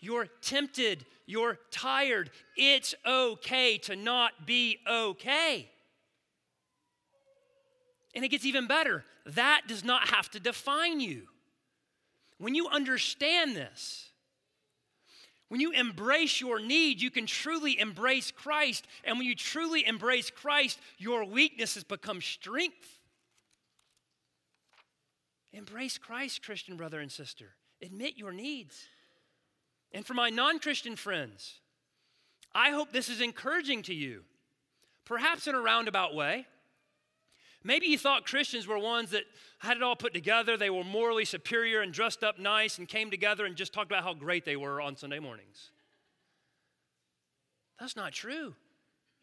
you're 0.00 0.26
tempted, 0.42 1.04
you're 1.26 1.58
tired. 1.70 2.30
It's 2.56 2.94
okay 3.06 3.78
to 3.78 3.96
not 3.96 4.46
be 4.46 4.78
okay. 4.88 5.68
And 8.14 8.24
it 8.24 8.28
gets 8.28 8.44
even 8.44 8.66
better. 8.66 9.04
That 9.26 9.62
does 9.68 9.84
not 9.84 10.08
have 10.08 10.30
to 10.30 10.40
define 10.40 11.00
you. 11.00 11.28
When 12.38 12.54
you 12.54 12.68
understand 12.68 13.54
this, 13.54 14.10
when 15.48 15.60
you 15.60 15.72
embrace 15.72 16.40
your 16.40 16.60
need, 16.60 17.02
you 17.02 17.10
can 17.10 17.26
truly 17.26 17.78
embrace 17.78 18.30
Christ. 18.30 18.86
And 19.04 19.18
when 19.18 19.26
you 19.26 19.34
truly 19.34 19.86
embrace 19.86 20.30
Christ, 20.30 20.78
your 20.96 21.24
weaknesses 21.24 21.84
become 21.84 22.20
strength. 22.20 22.98
Embrace 25.52 25.98
Christ, 25.98 26.44
Christian 26.44 26.76
brother 26.76 27.00
and 27.00 27.10
sister. 27.10 27.46
Admit 27.82 28.16
your 28.16 28.32
needs. 28.32 28.80
And 29.92 30.06
for 30.06 30.14
my 30.14 30.30
non 30.30 30.58
Christian 30.58 30.96
friends, 30.96 31.60
I 32.54 32.70
hope 32.70 32.92
this 32.92 33.08
is 33.08 33.20
encouraging 33.20 33.82
to 33.82 33.94
you, 33.94 34.22
perhaps 35.04 35.46
in 35.46 35.54
a 35.54 35.60
roundabout 35.60 36.14
way. 36.14 36.46
Maybe 37.62 37.86
you 37.86 37.98
thought 37.98 38.24
Christians 38.24 38.66
were 38.66 38.78
ones 38.78 39.10
that 39.10 39.24
had 39.58 39.76
it 39.76 39.82
all 39.82 39.96
put 39.96 40.14
together, 40.14 40.56
they 40.56 40.70
were 40.70 40.84
morally 40.84 41.26
superior 41.26 41.82
and 41.82 41.92
dressed 41.92 42.24
up 42.24 42.38
nice 42.38 42.78
and 42.78 42.88
came 42.88 43.10
together 43.10 43.44
and 43.44 43.54
just 43.54 43.74
talked 43.74 43.90
about 43.90 44.02
how 44.02 44.14
great 44.14 44.46
they 44.46 44.56
were 44.56 44.80
on 44.80 44.96
Sunday 44.96 45.18
mornings. 45.18 45.70
That's 47.78 47.96
not 47.96 48.12
true. 48.12 48.54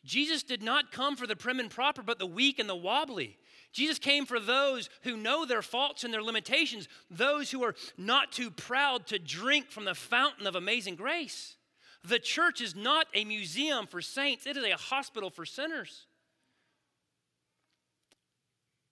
Jesus 0.06 0.44
did 0.44 0.62
not 0.62 0.92
come 0.92 1.16
for 1.16 1.26
the 1.26 1.36
prim 1.36 1.60
and 1.60 1.70
proper, 1.70 2.04
but 2.04 2.20
the 2.20 2.28
weak 2.28 2.60
and 2.60 2.70
the 2.70 2.76
wobbly. 2.76 3.38
Jesus 3.74 4.00
came 4.00 4.26
for 4.26 4.40
those 4.40 4.90
who 5.04 5.18
know 5.18 5.46
their 5.46 5.62
faults 5.62 6.04
and 6.04 6.14
their 6.14 6.24
limitations, 6.24 6.88
those 7.10 7.52
who 7.52 7.64
are 7.64 7.76
not 7.98 8.32
too 8.32 8.50
proud 8.50 9.08
to 9.08 9.20
drink 9.20 9.70
from 9.70 9.86
the 9.86 9.94
fountain 9.94 10.48
of 10.48 10.56
amazing 10.56 10.96
grace. 10.96 11.58
The 12.04 12.20
church 12.20 12.62
is 12.62 12.76
not 12.76 13.08
a 13.14 13.26
museum 13.26 13.86
for 13.86 14.02
saints, 14.02 14.48
it 14.48 14.58
is 14.58 14.64
a 14.64 14.78
hospital 14.78 15.30
for 15.30 15.46
sinners. 15.46 16.08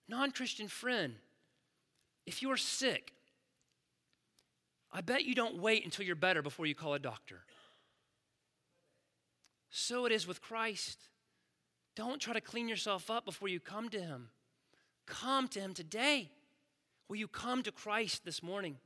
Non 0.08 0.30
Christian 0.30 0.68
friend, 0.68 1.14
if 2.26 2.42
you're 2.42 2.56
sick, 2.56 3.12
I 4.92 5.00
bet 5.00 5.24
you 5.24 5.34
don't 5.34 5.60
wait 5.60 5.84
until 5.84 6.06
you're 6.06 6.14
better 6.14 6.42
before 6.42 6.66
you 6.66 6.74
call 6.74 6.94
a 6.94 6.98
doctor. 6.98 7.40
So 9.70 10.06
it 10.06 10.12
is 10.12 10.26
with 10.26 10.40
Christ. 10.40 11.08
Don't 11.96 12.20
try 12.20 12.34
to 12.34 12.40
clean 12.40 12.68
yourself 12.68 13.10
up 13.10 13.24
before 13.24 13.48
you 13.48 13.58
come 13.58 13.88
to 13.90 14.00
Him. 14.00 14.28
Come 15.06 15.48
to 15.48 15.60
Him 15.60 15.74
today. 15.74 16.30
Will 17.08 17.16
you 17.16 17.28
come 17.28 17.62
to 17.62 17.72
Christ 17.72 18.24
this 18.24 18.42
morning? 18.42 18.76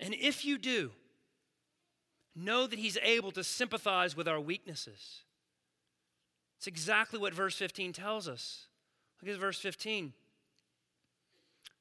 And 0.00 0.14
if 0.14 0.44
you 0.44 0.58
do, 0.58 0.90
know 2.34 2.66
that 2.66 2.78
He's 2.78 2.98
able 3.02 3.30
to 3.32 3.44
sympathize 3.44 4.16
with 4.16 4.26
our 4.26 4.40
weaknesses. 4.40 5.22
It's 6.58 6.66
exactly 6.66 7.18
what 7.18 7.34
verse 7.34 7.56
15 7.56 7.92
tells 7.92 8.28
us. 8.28 8.66
Look 9.22 9.32
at 9.32 9.40
verse 9.40 9.58
15. 9.58 10.12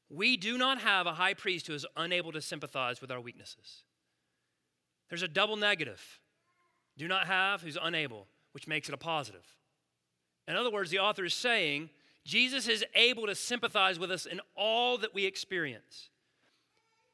We 0.10 0.38
do 0.38 0.58
not 0.58 0.80
have 0.80 1.08
a 1.08 1.14
high 1.14 1.34
priest 1.34 1.68
who 1.68 1.74
is 1.74 1.86
unable 1.98 2.32
to 2.34 2.42
sympathize 2.42 3.02
with 3.02 3.12
our 3.12 3.20
weaknesses. 3.20 3.84
There's 5.10 5.24
a 5.24 5.28
double 5.28 5.56
negative. 5.56 6.20
Do 6.98 7.08
not 7.08 7.28
have 7.28 7.62
who's 7.62 7.78
unable, 7.82 8.28
which 8.52 8.68
makes 8.68 8.88
it 8.88 8.94
a 8.94 8.98
positive. 8.98 9.56
In 10.48 10.56
other 10.56 10.72
words, 10.72 10.92
the 10.92 11.00
author 11.00 11.26
is 11.26 11.34
saying 11.34 11.90
Jesus 12.26 12.68
is 12.68 12.84
able 12.96 13.28
to 13.28 13.36
sympathize 13.36 14.00
with 14.00 14.12
us 14.12 14.26
in 14.26 14.42
all 14.56 14.98
that 14.98 15.14
we 15.14 15.26
experience. 15.26 16.10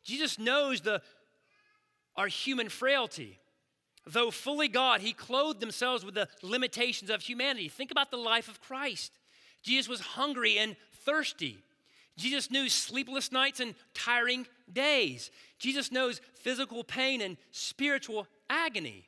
Jesus 0.04 0.40
knows 0.40 0.82
the, 0.82 1.02
our 2.16 2.28
human 2.28 2.70
frailty. 2.70 3.40
Though 4.06 4.32
fully 4.32 4.68
God, 4.68 5.02
he 5.02 5.14
clothed 5.14 5.62
himself 5.62 6.04
with 6.04 6.16
the 6.16 6.28
limitations 6.42 7.12
of 7.12 7.22
humanity. 7.22 7.68
Think 7.68 7.92
about 7.92 8.10
the 8.10 8.18
life 8.18 8.48
of 8.48 8.62
Christ. 8.62 9.12
Jesus 9.62 9.88
was 9.88 10.00
hungry 10.00 10.58
and 10.58 10.76
thirsty. 11.06 11.64
Jesus 12.18 12.50
knew 12.50 12.68
sleepless 12.70 13.32
nights 13.32 13.60
and 13.60 13.76
tiring 13.94 14.48
days. 14.72 15.30
Jesus 15.60 15.92
knows 15.92 16.22
physical 16.34 16.84
pain 16.84 17.22
and 17.22 17.38
spiritual 17.52 18.28
agony. 18.50 19.08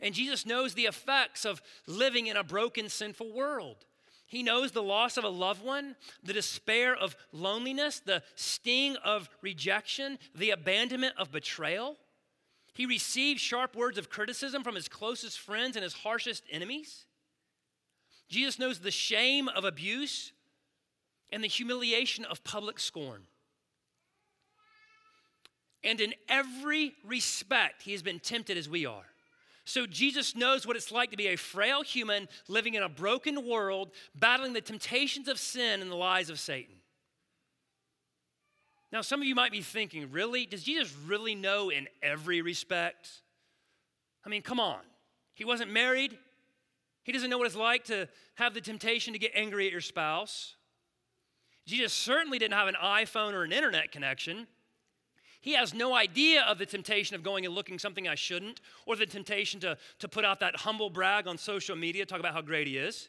And 0.00 0.14
Jesus 0.14 0.44
knows 0.46 0.74
the 0.74 0.86
effects 0.86 1.44
of 1.44 1.62
living 1.86 2.26
in 2.26 2.36
a 2.36 2.44
broken, 2.44 2.88
sinful 2.88 3.32
world. 3.32 3.84
He 4.28 4.42
knows 4.42 4.72
the 4.72 4.82
loss 4.82 5.16
of 5.16 5.24
a 5.24 5.28
loved 5.28 5.64
one, 5.64 5.96
the 6.22 6.34
despair 6.34 6.94
of 6.94 7.16
loneliness, 7.32 8.00
the 8.00 8.22
sting 8.34 8.96
of 8.96 9.30
rejection, 9.40 10.18
the 10.34 10.50
abandonment 10.50 11.14
of 11.16 11.32
betrayal. 11.32 11.96
He 12.74 12.84
receives 12.84 13.40
sharp 13.40 13.74
words 13.74 13.96
of 13.96 14.10
criticism 14.10 14.62
from 14.62 14.74
his 14.74 14.86
closest 14.86 15.40
friends 15.40 15.76
and 15.76 15.82
his 15.82 15.94
harshest 15.94 16.44
enemies. 16.50 17.06
Jesus 18.28 18.58
knows 18.58 18.80
the 18.80 18.90
shame 18.90 19.48
of 19.48 19.64
abuse 19.64 20.32
and 21.30 21.42
the 21.42 21.48
humiliation 21.48 22.26
of 22.26 22.44
public 22.44 22.78
scorn. 22.78 23.22
And 25.82 26.02
in 26.02 26.12
every 26.28 26.92
respect, 27.02 27.82
he 27.82 27.92
has 27.92 28.02
been 28.02 28.20
tempted 28.20 28.58
as 28.58 28.68
we 28.68 28.84
are. 28.84 29.06
So 29.68 29.84
Jesus 29.84 30.34
knows 30.34 30.66
what 30.66 30.76
it's 30.76 30.90
like 30.90 31.10
to 31.10 31.16
be 31.18 31.26
a 31.26 31.36
frail 31.36 31.82
human 31.82 32.26
living 32.48 32.72
in 32.72 32.82
a 32.82 32.88
broken 32.88 33.46
world, 33.46 33.90
battling 34.14 34.54
the 34.54 34.62
temptations 34.62 35.28
of 35.28 35.38
sin 35.38 35.82
and 35.82 35.90
the 35.90 35.94
lies 35.94 36.30
of 36.30 36.40
Satan. 36.40 36.76
Now, 38.90 39.02
some 39.02 39.20
of 39.20 39.26
you 39.26 39.34
might 39.34 39.52
be 39.52 39.60
thinking, 39.60 40.10
really? 40.10 40.46
Does 40.46 40.62
Jesus 40.62 40.96
really 41.06 41.34
know 41.34 41.68
in 41.68 41.86
every 42.02 42.40
respect? 42.40 43.10
I 44.24 44.30
mean, 44.30 44.40
come 44.40 44.58
on. 44.58 44.80
He 45.34 45.44
wasn't 45.44 45.70
married. 45.70 46.16
He 47.02 47.12
doesn't 47.12 47.28
know 47.28 47.36
what 47.36 47.46
it's 47.46 47.54
like 47.54 47.84
to 47.84 48.08
have 48.36 48.54
the 48.54 48.62
temptation 48.62 49.12
to 49.12 49.18
get 49.18 49.32
angry 49.34 49.66
at 49.66 49.72
your 49.72 49.82
spouse. 49.82 50.56
Jesus 51.66 51.92
certainly 51.92 52.38
didn't 52.38 52.54
have 52.54 52.68
an 52.68 52.76
iPhone 52.82 53.34
or 53.34 53.42
an 53.42 53.52
internet 53.52 53.92
connection. 53.92 54.46
He 55.40 55.52
has 55.52 55.72
no 55.72 55.94
idea 55.94 56.42
of 56.42 56.58
the 56.58 56.66
temptation 56.66 57.14
of 57.14 57.22
going 57.22 57.46
and 57.46 57.54
looking 57.54 57.78
something 57.78 58.08
I 58.08 58.16
shouldn't, 58.16 58.60
or 58.86 58.96
the 58.96 59.06
temptation 59.06 59.60
to, 59.60 59.78
to 60.00 60.08
put 60.08 60.24
out 60.24 60.40
that 60.40 60.56
humble 60.56 60.90
brag 60.90 61.26
on 61.26 61.38
social 61.38 61.76
media, 61.76 62.04
talk 62.04 62.20
about 62.20 62.34
how 62.34 62.42
great 62.42 62.66
he 62.66 62.76
is. 62.76 63.08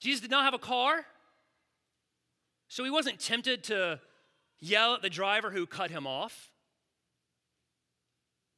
Jesus 0.00 0.20
did 0.20 0.30
not 0.30 0.44
have 0.44 0.54
a 0.54 0.58
car, 0.58 1.04
so 2.68 2.84
he 2.84 2.90
wasn't 2.90 3.18
tempted 3.18 3.64
to 3.64 4.00
yell 4.60 4.94
at 4.94 5.02
the 5.02 5.10
driver 5.10 5.50
who 5.50 5.66
cut 5.66 5.90
him 5.90 6.06
off. 6.06 6.50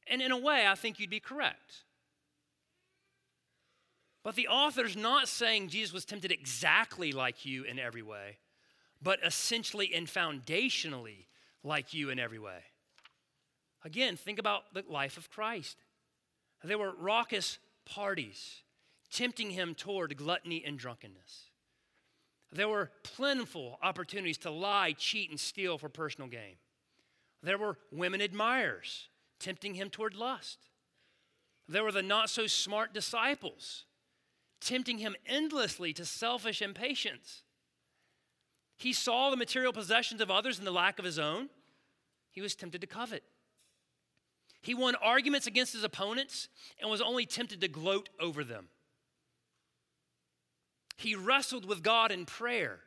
And 0.07 0.21
in 0.21 0.31
a 0.31 0.37
way, 0.37 0.67
I 0.67 0.75
think 0.75 0.99
you'd 0.99 1.09
be 1.09 1.19
correct. 1.19 1.83
But 4.23 4.35
the 4.35 4.47
author's 4.47 4.95
not 4.95 5.27
saying 5.27 5.69
Jesus 5.69 5.93
was 5.93 6.05
tempted 6.05 6.31
exactly 6.31 7.11
like 7.11 7.45
you 7.45 7.63
in 7.63 7.79
every 7.79 8.03
way, 8.03 8.37
but 9.01 9.19
essentially 9.25 9.91
and 9.93 10.07
foundationally 10.07 11.25
like 11.63 11.93
you 11.93 12.09
in 12.09 12.19
every 12.19 12.39
way. 12.39 12.59
Again, 13.83 14.15
think 14.15 14.39
about 14.39 14.73
the 14.73 14.83
life 14.87 15.17
of 15.17 15.29
Christ. 15.29 15.77
There 16.63 16.77
were 16.77 16.93
raucous 16.97 17.57
parties 17.85 18.61
tempting 19.11 19.51
him 19.51 19.75
toward 19.75 20.15
gluttony 20.15 20.63
and 20.65 20.77
drunkenness. 20.77 21.49
There 22.51 22.69
were 22.69 22.91
plentiful 23.03 23.79
opportunities 23.81 24.37
to 24.39 24.51
lie, 24.51 24.93
cheat, 24.97 25.29
and 25.29 25.39
steal 25.39 25.77
for 25.77 25.89
personal 25.89 26.29
gain. 26.29 26.57
There 27.41 27.57
were 27.57 27.77
women 27.91 28.21
admirers 28.21 29.09
tempting 29.39 29.73
him 29.73 29.89
toward 29.89 30.15
lust. 30.15 30.69
There 31.67 31.83
were 31.83 31.91
the 31.91 32.03
not 32.03 32.29
so 32.29 32.47
smart 32.47 32.93
disciples 32.93 33.85
tempting 34.59 34.99
him 34.99 35.15
endlessly 35.25 35.91
to 35.93 36.05
selfish 36.05 36.61
impatience. 36.61 37.43
He 38.81 38.93
saw 38.93 39.29
the 39.29 39.37
material 39.37 39.71
possessions 39.71 40.21
of 40.21 40.31
others 40.31 40.57
and 40.57 40.65
the 40.65 40.71
lack 40.71 40.97
of 40.97 41.05
his 41.05 41.19
own. 41.19 41.49
He 42.31 42.41
was 42.41 42.55
tempted 42.55 42.81
to 42.81 42.87
covet. 42.87 43.21
He 44.63 44.73
won 44.73 44.95
arguments 44.95 45.45
against 45.45 45.73
his 45.73 45.83
opponents 45.83 46.49
and 46.79 46.89
was 46.89 46.99
only 46.99 47.27
tempted 47.27 47.61
to 47.61 47.67
gloat 47.67 48.09
over 48.19 48.43
them. 48.43 48.69
He 50.97 51.13
wrestled 51.13 51.63
with 51.63 51.83
God 51.83 52.11
in 52.11 52.25
prayer 52.25 52.79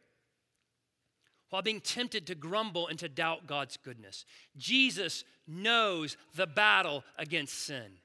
while 1.50 1.62
being 1.62 1.80
tempted 1.80 2.26
to 2.26 2.34
grumble 2.34 2.88
and 2.88 2.98
to 2.98 3.08
doubt 3.08 3.46
God's 3.46 3.76
goodness. 3.76 4.24
Jesus 4.56 5.22
knows 5.46 6.16
the 6.34 6.48
battle 6.48 7.04
against 7.16 7.54
sin. 7.54 7.98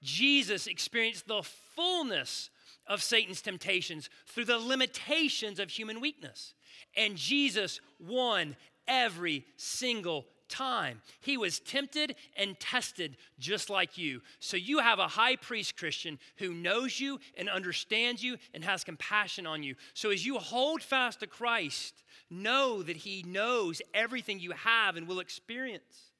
Jesus 0.00 0.68
experienced 0.68 1.26
the 1.26 1.42
fullness 1.42 2.50
of 2.86 3.02
Satan's 3.02 3.42
temptations 3.42 4.08
through 4.26 4.44
the 4.44 4.58
limitations 4.58 5.58
of 5.58 5.70
human 5.70 6.00
weakness. 6.00 6.54
And 6.96 7.16
Jesus 7.16 7.80
won 7.98 8.56
every 8.86 9.44
single 9.56 10.26
time. 10.52 11.00
He 11.20 11.36
was 11.36 11.58
tempted 11.60 12.14
and 12.36 12.60
tested 12.60 13.16
just 13.38 13.70
like 13.70 13.96
you. 13.96 14.20
So 14.38 14.56
you 14.56 14.78
have 14.78 14.98
a 14.98 15.08
high 15.08 15.36
priest 15.36 15.76
Christian 15.76 16.18
who 16.36 16.52
knows 16.52 17.00
you 17.00 17.18
and 17.36 17.48
understands 17.48 18.22
you 18.22 18.36
and 18.52 18.62
has 18.64 18.84
compassion 18.84 19.46
on 19.46 19.62
you. 19.62 19.74
So 19.94 20.10
as 20.10 20.24
you 20.24 20.38
hold 20.38 20.82
fast 20.82 21.20
to 21.20 21.26
Christ, 21.26 22.02
know 22.30 22.82
that 22.82 22.98
he 22.98 23.24
knows 23.26 23.80
everything 23.94 24.38
you 24.38 24.52
have 24.52 24.96
and 24.96 25.08
will 25.08 25.20
experience. 25.20 26.10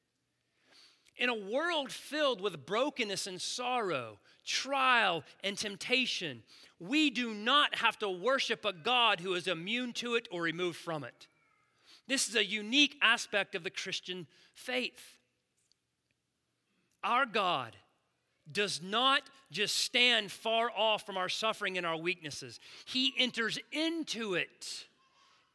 In 1.19 1.29
a 1.29 1.35
world 1.35 1.93
filled 1.93 2.41
with 2.41 2.65
brokenness 2.65 3.27
and 3.27 3.41
sorrow, 3.41 4.19
trial 4.47 5.25
and 5.45 5.59
temptation, 5.59 6.43
we 6.83 7.11
do 7.11 7.33
not 7.33 7.77
have 7.77 7.97
to 8.01 8.09
worship 8.09 8.65
a 8.65 8.73
God 8.73 9.21
who 9.21 9.35
is 9.35 9.47
immune 9.47 9.93
to 9.95 10.17
it 10.17 10.27
or 10.33 10.43
removed 10.43 10.77
from 10.77 11.05
it. 11.05 11.29
This 12.09 12.29
is 12.29 12.35
a 12.35 12.45
unique 12.45 12.97
aspect 13.01 13.55
of 13.55 13.63
the 13.63 13.71
Christian 13.71 14.27
faith. 14.53 15.17
Our 17.05 17.25
God 17.25 17.77
does 18.51 18.83
not 18.83 19.23
just 19.53 19.77
stand 19.77 20.33
far 20.33 20.73
off 20.77 21.07
from 21.07 21.17
our 21.17 21.29
suffering 21.29 21.79
and 21.79 21.87
our 21.87 21.97
weaknesses, 21.97 22.59
He 22.85 23.15
enters 23.17 23.61
into 23.71 24.35
it 24.35 24.87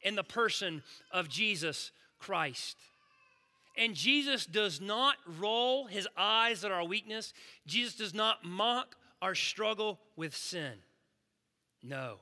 in 0.00 0.14
the 0.14 0.24
person 0.24 0.82
of 1.12 1.28
Jesus 1.28 1.90
Christ. 2.18 2.78
And 3.76 3.94
Jesus 3.94 4.46
does 4.46 4.80
not 4.80 5.16
roll 5.38 5.86
his 5.86 6.08
eyes 6.16 6.64
at 6.64 6.72
our 6.72 6.84
weakness. 6.84 7.32
Jesus 7.64 7.94
does 7.94 8.12
not 8.12 8.44
mock 8.44 8.96
our 9.22 9.36
struggle 9.36 10.00
with 10.16 10.34
sin. 10.34 10.72
No. 11.82 12.16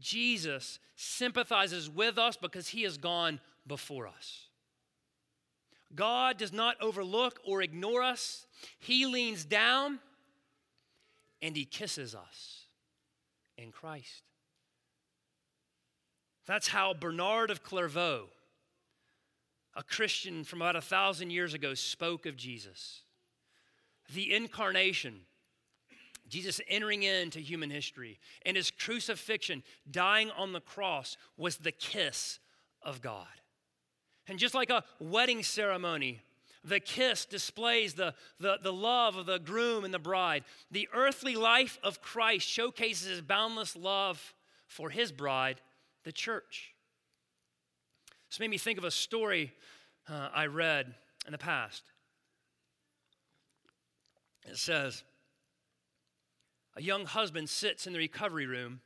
Jesus 0.00 0.78
sympathizes 0.96 1.90
with 1.90 2.18
us 2.18 2.36
because 2.36 2.68
he 2.68 2.82
has 2.82 2.96
gone 2.96 3.40
before 3.66 4.06
us. 4.06 4.46
God 5.94 6.38
does 6.38 6.52
not 6.52 6.76
overlook 6.80 7.40
or 7.44 7.62
ignore 7.62 8.02
us, 8.02 8.46
he 8.78 9.06
leans 9.06 9.44
down 9.44 9.98
and 11.42 11.56
he 11.56 11.64
kisses 11.64 12.14
us 12.14 12.66
in 13.58 13.72
Christ. 13.72 14.22
That's 16.46 16.68
how 16.68 16.94
Bernard 16.94 17.50
of 17.50 17.62
Clairvaux, 17.62 18.26
a 19.74 19.82
Christian 19.82 20.44
from 20.44 20.62
about 20.62 20.76
a 20.76 20.80
thousand 20.80 21.30
years 21.30 21.54
ago, 21.54 21.74
spoke 21.74 22.26
of 22.26 22.36
Jesus. 22.36 23.02
The 24.12 24.34
incarnation 24.34 25.20
Jesus 26.30 26.60
entering 26.68 27.02
into 27.02 27.40
human 27.40 27.70
history 27.70 28.18
and 28.46 28.56
his 28.56 28.70
crucifixion, 28.70 29.62
dying 29.90 30.30
on 30.30 30.52
the 30.52 30.60
cross, 30.60 31.16
was 31.36 31.58
the 31.58 31.72
kiss 31.72 32.38
of 32.82 33.02
God. 33.02 33.26
And 34.28 34.38
just 34.38 34.54
like 34.54 34.70
a 34.70 34.84
wedding 34.98 35.42
ceremony, 35.42 36.20
the 36.62 36.80
kiss 36.80 37.24
displays 37.24 37.94
the, 37.94 38.14
the, 38.38 38.58
the 38.62 38.72
love 38.72 39.16
of 39.16 39.26
the 39.26 39.38
groom 39.38 39.84
and 39.84 39.92
the 39.92 39.98
bride. 39.98 40.44
The 40.70 40.88
earthly 40.94 41.34
life 41.34 41.78
of 41.82 42.00
Christ 42.00 42.46
showcases 42.46 43.08
his 43.08 43.22
boundless 43.22 43.74
love 43.74 44.34
for 44.66 44.90
his 44.90 45.10
bride, 45.10 45.60
the 46.04 46.12
church. 46.12 46.74
This 48.28 48.38
made 48.38 48.50
me 48.50 48.58
think 48.58 48.78
of 48.78 48.84
a 48.84 48.90
story 48.90 49.52
uh, 50.08 50.28
I 50.32 50.46
read 50.46 50.94
in 51.26 51.32
the 51.32 51.38
past. 51.38 51.82
It 54.44 54.56
says, 54.56 55.02
a 56.76 56.82
young 56.82 57.04
husband 57.04 57.48
sits 57.48 57.86
in 57.86 57.92
the 57.92 57.98
recovery 57.98 58.46
room 58.46 58.80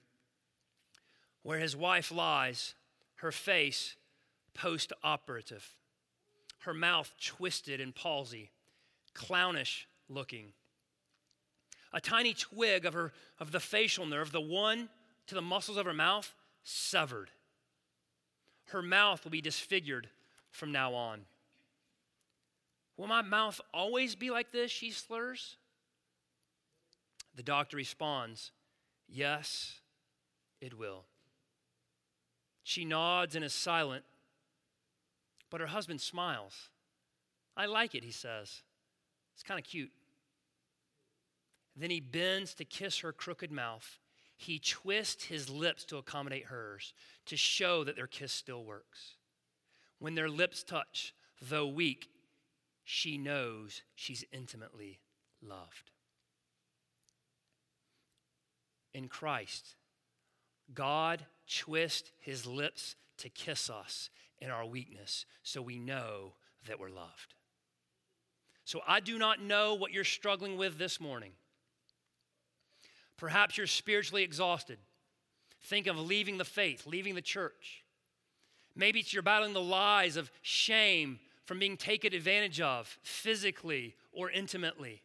where 1.42 1.58
his 1.58 1.76
wife 1.76 2.10
lies, 2.10 2.74
her 3.16 3.30
face 3.30 3.96
post 4.54 4.92
operative, 5.02 5.76
her 6.60 6.74
mouth 6.74 7.14
twisted 7.22 7.80
in 7.80 7.92
palsy, 7.92 8.50
clownish 9.12 9.86
looking. 10.08 10.52
A 11.92 12.00
tiny 12.00 12.34
twig 12.34 12.84
of, 12.86 12.94
her, 12.94 13.12
of 13.38 13.52
the 13.52 13.60
facial 13.60 14.06
nerve, 14.06 14.32
the 14.32 14.40
one 14.40 14.88
to 15.26 15.34
the 15.34 15.42
muscles 15.42 15.76
of 15.76 15.86
her 15.86 15.92
mouth, 15.92 16.34
severed. 16.64 17.30
Her 18.66 18.82
mouth 18.82 19.22
will 19.22 19.30
be 19.30 19.40
disfigured 19.40 20.08
from 20.50 20.72
now 20.72 20.94
on. 20.94 21.20
Will 22.96 23.06
my 23.06 23.22
mouth 23.22 23.60
always 23.72 24.14
be 24.14 24.30
like 24.30 24.50
this? 24.50 24.70
She 24.70 24.90
slurs. 24.90 25.56
The 27.34 27.42
doctor 27.42 27.76
responds, 27.76 28.52
Yes, 29.08 29.80
it 30.60 30.78
will. 30.78 31.04
She 32.62 32.84
nods 32.84 33.36
and 33.36 33.44
is 33.44 33.52
silent, 33.52 34.04
but 35.50 35.60
her 35.60 35.66
husband 35.66 36.00
smiles. 36.00 36.70
I 37.56 37.66
like 37.66 37.94
it, 37.94 38.04
he 38.04 38.10
says. 38.10 38.62
It's 39.34 39.42
kind 39.42 39.60
of 39.60 39.66
cute. 39.66 39.92
Then 41.76 41.90
he 41.90 42.00
bends 42.00 42.54
to 42.54 42.64
kiss 42.64 43.00
her 43.00 43.12
crooked 43.12 43.52
mouth. 43.52 43.98
He 44.36 44.58
twists 44.58 45.24
his 45.24 45.50
lips 45.50 45.84
to 45.86 45.96
accommodate 45.96 46.46
hers 46.46 46.94
to 47.26 47.36
show 47.36 47.84
that 47.84 47.96
their 47.96 48.06
kiss 48.06 48.32
still 48.32 48.64
works. 48.64 49.16
When 49.98 50.14
their 50.14 50.28
lips 50.28 50.62
touch, 50.62 51.14
though 51.40 51.66
weak, 51.66 52.08
she 52.84 53.18
knows 53.18 53.82
she's 53.94 54.24
intimately 54.32 55.00
loved. 55.42 55.90
In 58.94 59.08
Christ, 59.08 59.74
God 60.72 61.26
twists 61.48 62.10
his 62.20 62.46
lips 62.46 62.96
to 63.18 63.28
kiss 63.28 63.68
us 63.68 64.08
in 64.38 64.50
our 64.50 64.64
weakness 64.64 65.26
so 65.42 65.60
we 65.60 65.78
know 65.78 66.34
that 66.66 66.78
we're 66.78 66.88
loved. 66.88 67.34
So 68.64 68.80
I 68.86 69.00
do 69.00 69.18
not 69.18 69.42
know 69.42 69.74
what 69.74 69.92
you're 69.92 70.04
struggling 70.04 70.56
with 70.56 70.78
this 70.78 71.00
morning. 71.00 71.32
Perhaps 73.16 73.58
you're 73.58 73.66
spiritually 73.66 74.22
exhausted. 74.22 74.78
Think 75.64 75.86
of 75.86 75.98
leaving 75.98 76.38
the 76.38 76.44
faith, 76.44 76.86
leaving 76.86 77.14
the 77.14 77.22
church. 77.22 77.84
Maybe 78.74 79.00
it's 79.00 79.12
you're 79.12 79.22
battling 79.22 79.52
the 79.52 79.60
lies 79.60 80.16
of 80.16 80.30
shame 80.42 81.20
from 81.44 81.58
being 81.58 81.76
taken 81.76 82.14
advantage 82.14 82.60
of 82.60 82.98
physically 83.02 83.94
or 84.12 84.30
intimately. 84.30 85.02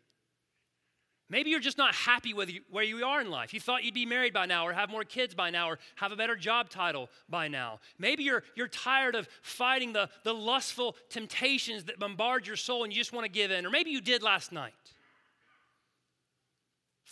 Maybe 1.30 1.52
you're 1.52 1.60
just 1.60 1.78
not 1.78 1.94
happy 1.94 2.34
with 2.34 2.50
where 2.72 2.84
you 2.84 3.06
are 3.06 3.22
in 3.22 3.30
life. 3.30 3.54
You 3.54 3.60
thought 3.60 3.84
you'd 3.84 3.94
be 3.94 4.06
married 4.06 4.34
by 4.34 4.48
now, 4.48 4.66
or 4.66 4.74
have 4.74 4.90
more 4.90 5.04
kids 5.04 5.36
by 5.36 5.52
now, 5.52 5.70
or 5.70 5.80
have 5.96 6.12
a 6.12 6.16
better 6.16 6.36
job 6.36 6.70
title 6.70 7.08
by 7.30 7.48
now. 7.48 7.80
Maybe 8.00 8.24
you're, 8.24 8.44
you're 8.56 8.68
tired 8.68 9.14
of 9.14 9.30
fighting 9.44 9.94
the, 9.94 10.10
the 10.24 10.34
lustful 10.34 10.96
temptations 11.10 11.84
that 11.84 12.00
bombard 12.00 12.48
your 12.48 12.56
soul 12.56 12.84
and 12.84 12.92
you 12.92 13.00
just 13.00 13.14
want 13.14 13.26
to 13.26 13.32
give 13.32 13.52
in. 13.52 13.66
Or 13.66 13.70
maybe 13.70 13.92
you 13.92 14.02
did 14.02 14.24
last 14.24 14.52
night. 14.52 14.74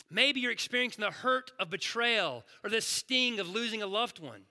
Maybe 0.09 0.39
you're 0.39 0.51
experiencing 0.51 1.03
the 1.03 1.11
hurt 1.11 1.51
of 1.59 1.69
betrayal 1.69 2.43
or 2.63 2.69
the 2.69 2.81
sting 2.81 3.39
of 3.39 3.47
losing 3.47 3.83
a 3.83 3.87
loved 3.87 4.19
one. 4.19 4.41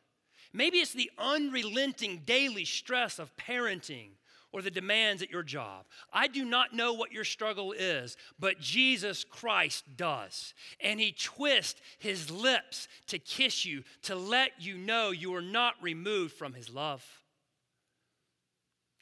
Maybe 0.53 0.79
it's 0.79 0.93
the 0.93 1.11
unrelenting 1.19 2.23
daily 2.25 2.65
stress 2.65 3.19
of 3.19 3.37
parenting 3.37 4.11
or 4.57 4.62
the 4.62 4.71
demands 4.71 5.23
at 5.23 5.29
your 5.29 5.42
job. 5.42 5.85
I 6.11 6.29
do 6.29 6.42
not 6.42 6.73
know 6.73 6.95
what 6.95 7.12
your 7.12 7.25
struggle 7.25 7.73
is, 7.73 8.16
but 8.40 8.59
Jesus 8.59 9.23
Christ 9.23 9.85
does. 9.99 10.55
And 10.81 10.99
he 10.99 11.12
twists 11.12 11.79
his 11.99 12.31
lips 12.31 12.88
to 13.09 13.19
kiss 13.19 13.66
you, 13.66 13.85
to 14.05 14.14
let 14.14 14.53
you 14.59 14.79
know 14.79 15.11
you 15.11 15.35
are 15.35 15.42
not 15.42 15.75
removed 15.83 16.33
from 16.33 16.55
his 16.55 16.71
love. 16.71 17.05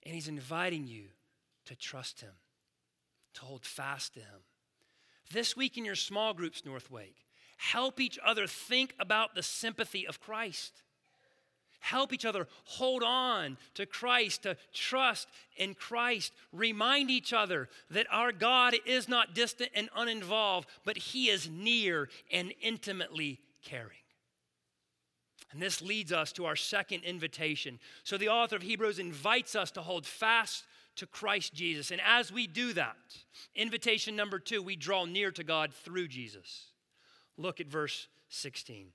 And 0.05 0.13
he's 0.13 0.27
inviting 0.27 0.89
you 0.89 1.05
to 1.67 1.77
trust 1.77 2.21
him, 2.21 2.33
to 3.35 3.43
hold 3.43 3.65
fast 3.65 4.15
to 4.15 4.21
him. 4.21 4.41
This 5.33 5.57
week 5.57 5.79
in 5.79 5.85
your 5.85 5.95
small 5.95 6.35
groups, 6.35 6.65
Northwake, 6.67 7.29
help 7.59 8.01
each 8.01 8.19
other 8.27 8.49
think 8.49 8.93
about 8.99 9.37
the 9.37 9.43
sympathy 9.45 10.05
of 10.05 10.19
Christ 10.19 10.83
help 11.85 12.13
each 12.13 12.25
other 12.25 12.49
hold 12.65 13.03
on 13.03 13.59
to 13.75 13.85
Christ, 13.85 14.43
to 14.45 14.57
trust 14.73 15.29
in 15.57 15.75
Christ. 15.75 16.33
Remind 16.53 17.11
each 17.11 17.33
other 17.33 17.69
that 17.91 18.07
our 18.11 18.33
God 18.33 18.75
is 18.87 19.09
not 19.09 19.35
distant 19.35 19.71
and 19.75 19.91
uninvolved, 19.95 20.69
but 20.85 20.97
He 20.97 21.29
is 21.29 21.49
near 21.49 22.09
and 22.33 22.53
intimately 22.61 23.41
caring. 23.63 23.91
And 25.53 25.61
this 25.61 25.83
leads 25.83 26.13
us 26.13 26.33
to 26.33 26.47
our 26.47 26.57
second 26.57 27.05
invitation. 27.05 27.79
So 28.03 28.17
the 28.17 28.29
author 28.29 28.57
of 28.57 28.63
Hebrews 28.63 28.99
invites 28.99 29.55
us 29.55 29.71
to 29.73 29.83
hold 29.83 30.07
fast 30.07 30.65
to 30.97 31.07
Christ 31.07 31.55
Jesus. 31.55 31.91
And 31.91 32.01
as 32.05 32.33
we 32.33 32.47
do 32.47 32.73
that, 32.73 32.97
invitation 33.55 34.17
number 34.17 34.39
two, 34.39 34.63
we 34.63 34.75
draw 34.75 35.05
near 35.05 35.31
to 35.33 35.45
God 35.45 35.73
through 35.73 36.09
Jesus. 36.09 36.73
Look 37.37 37.61
at 37.61 37.67
verse 37.67 38.09
16. 38.31 38.89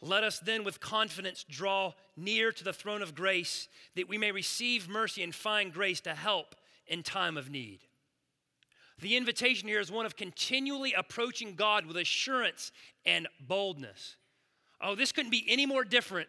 Let 0.00 0.22
us 0.22 0.38
then 0.38 0.62
with 0.62 0.80
confidence 0.80 1.44
draw 1.48 1.94
near 2.16 2.52
to 2.52 2.64
the 2.64 2.72
throne 2.72 3.02
of 3.02 3.14
grace 3.14 3.68
that 3.96 4.08
we 4.08 4.18
may 4.18 4.30
receive 4.30 4.88
mercy 4.88 5.22
and 5.22 5.34
find 5.34 5.72
grace 5.72 6.00
to 6.02 6.14
help 6.14 6.54
in 6.86 7.02
time 7.02 7.36
of 7.36 7.50
need. 7.50 7.80
The 9.00 9.16
invitation 9.16 9.68
here 9.68 9.80
is 9.80 9.90
one 9.90 10.06
of 10.06 10.16
continually 10.16 10.92
approaching 10.92 11.54
God 11.54 11.86
with 11.86 11.96
assurance 11.96 12.72
and 13.04 13.28
boldness. 13.40 14.16
Oh, 14.80 14.94
this 14.94 15.12
couldn't 15.12 15.30
be 15.30 15.44
any 15.48 15.66
more 15.66 15.84
different 15.84 16.28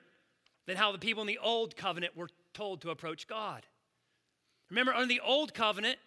than 0.65 0.77
how 0.77 0.91
the 0.91 0.99
people 0.99 1.21
in 1.21 1.27
the 1.27 1.39
old 1.39 1.75
covenant 1.75 2.15
were 2.15 2.29
told 2.53 2.81
to 2.81 2.91
approach 2.91 3.27
God. 3.27 3.65
Remember, 4.69 4.93
under 4.93 5.07
the 5.07 5.21
old 5.21 5.53
covenant, 5.53 5.97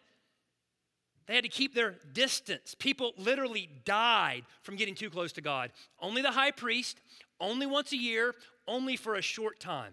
they 1.27 1.35
had 1.35 1.45
to 1.45 1.51
keep 1.51 1.75
their 1.75 1.97
distance. 2.13 2.75
People 2.79 3.13
literally 3.17 3.69
died 3.85 4.45
from 4.63 4.77
getting 4.77 4.95
too 4.95 5.11
close 5.11 5.33
to 5.33 5.41
God. 5.41 5.73
Only 6.01 6.23
the 6.23 6.31
high 6.31 6.51
priest, 6.51 7.01
only 7.43 7.67
once 7.67 7.93
a 7.93 7.97
year, 7.97 8.35
only 8.67 8.97
for 8.97 9.17
a 9.17 9.23
short 9.23 9.61
time. 9.61 9.93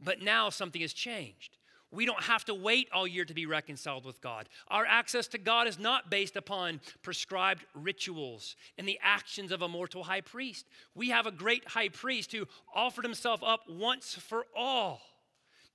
But 0.00 0.22
now 0.22 0.50
something 0.50 0.82
has 0.82 0.92
changed. 0.92 1.58
We 1.92 2.06
don't 2.06 2.24
have 2.24 2.44
to 2.46 2.54
wait 2.54 2.88
all 2.92 3.06
year 3.06 3.24
to 3.24 3.34
be 3.34 3.46
reconciled 3.46 4.04
with 4.04 4.20
God. 4.20 4.48
Our 4.66 4.84
access 4.84 5.28
to 5.28 5.38
God 5.38 5.68
is 5.68 5.78
not 5.78 6.10
based 6.10 6.34
upon 6.34 6.80
prescribed 7.02 7.64
rituals 7.72 8.56
and 8.76 8.88
the 8.88 8.98
actions 9.00 9.52
of 9.52 9.62
a 9.62 9.68
mortal 9.68 10.02
high 10.02 10.22
priest. 10.22 10.66
We 10.96 11.10
have 11.10 11.26
a 11.26 11.30
great 11.30 11.68
high 11.68 11.90
priest 11.90 12.32
who 12.32 12.48
offered 12.74 13.04
himself 13.04 13.44
up 13.44 13.60
once 13.68 14.14
for 14.14 14.46
all. 14.56 15.02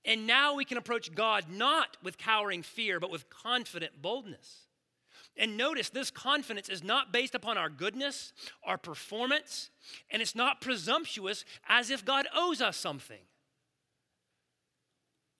And 0.04 0.26
now 0.26 0.54
we 0.54 0.66
can 0.66 0.76
approach 0.76 1.14
God 1.14 1.46
not 1.50 1.96
with 2.02 2.18
cowering 2.18 2.62
fear, 2.62 3.00
but 3.00 3.10
with 3.10 3.30
confident 3.30 4.02
boldness. 4.02 4.66
And 5.36 5.56
notice 5.56 5.88
this 5.88 6.10
confidence 6.10 6.68
is 6.68 6.84
not 6.84 7.12
based 7.12 7.34
upon 7.34 7.56
our 7.56 7.70
goodness, 7.70 8.32
our 8.64 8.76
performance, 8.76 9.70
and 10.10 10.20
it's 10.20 10.34
not 10.34 10.60
presumptuous 10.60 11.44
as 11.68 11.90
if 11.90 12.04
God 12.04 12.26
owes 12.34 12.60
us 12.60 12.76
something. 12.76 13.20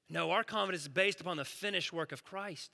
No, 0.08 0.30
our 0.30 0.42
confidence 0.42 0.82
is 0.82 0.88
based 0.88 1.20
upon 1.20 1.36
the 1.36 1.44
finished 1.44 1.92
work 1.92 2.12
of 2.12 2.24
Christ. 2.24 2.70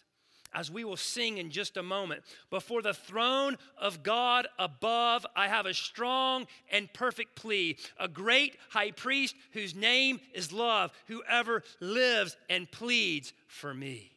As 0.54 0.70
we 0.70 0.84
will 0.84 0.96
sing 0.96 1.38
in 1.38 1.50
just 1.50 1.76
a 1.76 1.82
moment, 1.82 2.22
before 2.50 2.80
the 2.80 2.94
throne 2.94 3.58
of 3.76 4.02
God 4.02 4.46
above, 4.58 5.26
I 5.34 5.48
have 5.48 5.66
a 5.66 5.74
strong 5.74 6.46
and 6.70 6.92
perfect 6.92 7.34
plea. 7.34 7.76
A 7.98 8.08
great 8.08 8.56
high 8.70 8.92
priest 8.92 9.34
whose 9.52 9.74
name 9.74 10.20
is 10.32 10.52
love, 10.52 10.92
whoever 11.08 11.62
lives 11.80 12.36
and 12.48 12.70
pleads 12.70 13.32
for 13.48 13.74
me. 13.74 14.12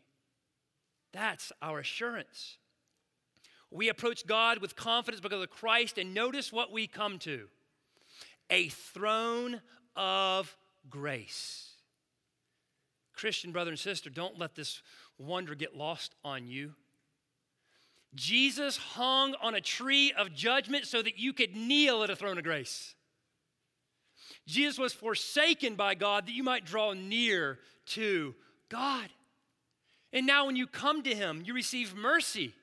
That's 1.12 1.52
our 1.62 1.80
assurance. 1.80 2.59
We 3.72 3.90
approach 3.90 4.26
God 4.26 4.60
with 4.60 4.76
confidence 4.76 5.22
because 5.22 5.42
of 5.42 5.50
Christ, 5.50 5.98
and 5.98 6.14
notice 6.14 6.52
what 6.52 6.72
we 6.72 6.88
come 6.88 7.20
to 7.20 7.48
a 8.50 8.70
throne 8.70 9.62
of 9.96 10.56
grace. 10.90 11.70
Christian 13.14 13.52
brother 13.52 13.72
and 13.72 13.80
sister, 13.80 14.10
don't 14.10 14.40
let 14.40 14.56
this 14.56 14.82
wonder 15.18 15.54
get 15.54 15.76
lost 15.76 16.16
on 16.24 16.48
you. 16.48 16.74
Jesus 18.16 18.78
hung 18.78 19.36
on 19.42 19.54
a 19.54 19.62
tree 19.62 20.14
of 20.18 20.34
judgment 20.34 20.88
so 20.88 21.02
that 21.02 21.20
you 21.20 21.34
could 21.34 21.56
kneel 21.56 22.02
at 22.02 22.10
a 22.10 22.16
throne 22.16 22.38
of 22.38 22.44
grace. 22.44 22.96
Jesus 24.48 24.80
was 24.80 24.94
forsaken 24.94 25.76
by 25.76 25.94
God 25.94 26.26
that 26.26 26.34
you 26.34 26.44
might 26.44 26.66
draw 26.66 26.94
near 26.94 27.60
to 27.88 28.34
God. 28.70 29.10
And 30.12 30.26
now, 30.26 30.48
when 30.48 30.56
you 30.56 30.66
come 30.66 31.04
to 31.04 31.14
Him, 31.14 31.44
you 31.46 31.54
receive 31.54 31.96
mercy. 31.96 32.56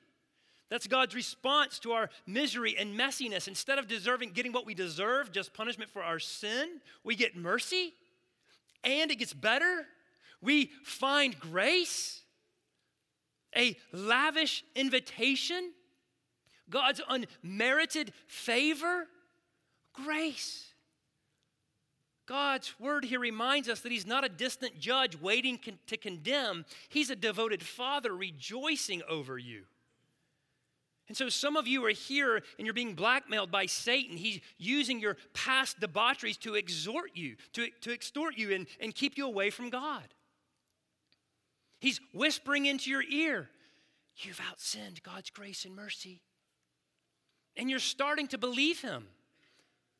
That's 0.69 0.87
God's 0.87 1.15
response 1.15 1.79
to 1.79 1.93
our 1.93 2.09
misery 2.25 2.75
and 2.77 2.97
messiness. 2.97 3.47
Instead 3.47 3.79
of 3.79 3.87
deserving 3.87 4.31
getting 4.31 4.51
what 4.51 4.65
we 4.65 4.73
deserve, 4.73 5.31
just 5.31 5.53
punishment 5.53 5.89
for 5.89 6.03
our 6.03 6.19
sin, 6.19 6.81
we 7.03 7.15
get 7.15 7.37
mercy 7.37 7.93
and 8.83 9.11
it 9.11 9.15
gets 9.15 9.33
better. 9.33 9.85
We 10.41 10.71
find 10.83 11.39
grace, 11.39 12.21
a 13.55 13.77
lavish 13.91 14.63
invitation, 14.75 15.71
God's 16.69 17.01
unmerited 17.09 18.13
favor, 18.27 19.07
grace. 19.93 20.65
God's 22.27 22.77
word 22.77 23.05
here 23.05 23.21
reminds 23.21 23.69
us 23.69 23.79
that 23.79 23.91
He's 23.91 24.05
not 24.05 24.25
a 24.25 24.29
distant 24.29 24.77
judge 24.79 25.19
waiting 25.19 25.57
con- 25.57 25.79
to 25.87 25.95
condemn, 25.95 26.65
He's 26.89 27.09
a 27.09 27.15
devoted 27.15 27.63
father 27.63 28.15
rejoicing 28.15 29.01
over 29.09 29.37
you. 29.37 29.63
And 31.07 31.15
so 31.15 31.29
some 31.29 31.55
of 31.55 31.67
you 31.67 31.85
are 31.85 31.91
here 31.91 32.41
and 32.57 32.65
you're 32.65 32.73
being 32.73 32.93
blackmailed 32.93 33.49
by 33.49 33.65
Satan. 33.65 34.17
He's 34.17 34.41
using 34.57 34.99
your 34.99 35.15
past 35.33 35.79
debaucheries 35.79 36.37
to 36.39 36.55
exhort 36.55 37.11
you, 37.13 37.35
to, 37.53 37.67
to 37.81 37.93
extort 37.93 38.37
you, 38.37 38.53
and, 38.53 38.67
and 38.81 38.93
keep 38.93 39.17
you 39.17 39.25
away 39.25 39.49
from 39.49 39.69
God. 39.69 40.03
He's 41.79 42.01
whispering 42.13 42.65
into 42.65 42.89
your 42.89 43.03
ear, 43.03 43.49
You've 44.17 44.39
outsinned 44.39 45.03
God's 45.03 45.29
grace 45.29 45.65
and 45.65 45.75
mercy. 45.75 46.21
And 47.55 47.69
you're 47.69 47.79
starting 47.79 48.27
to 48.29 48.37
believe 48.37 48.81
him. 48.81 49.07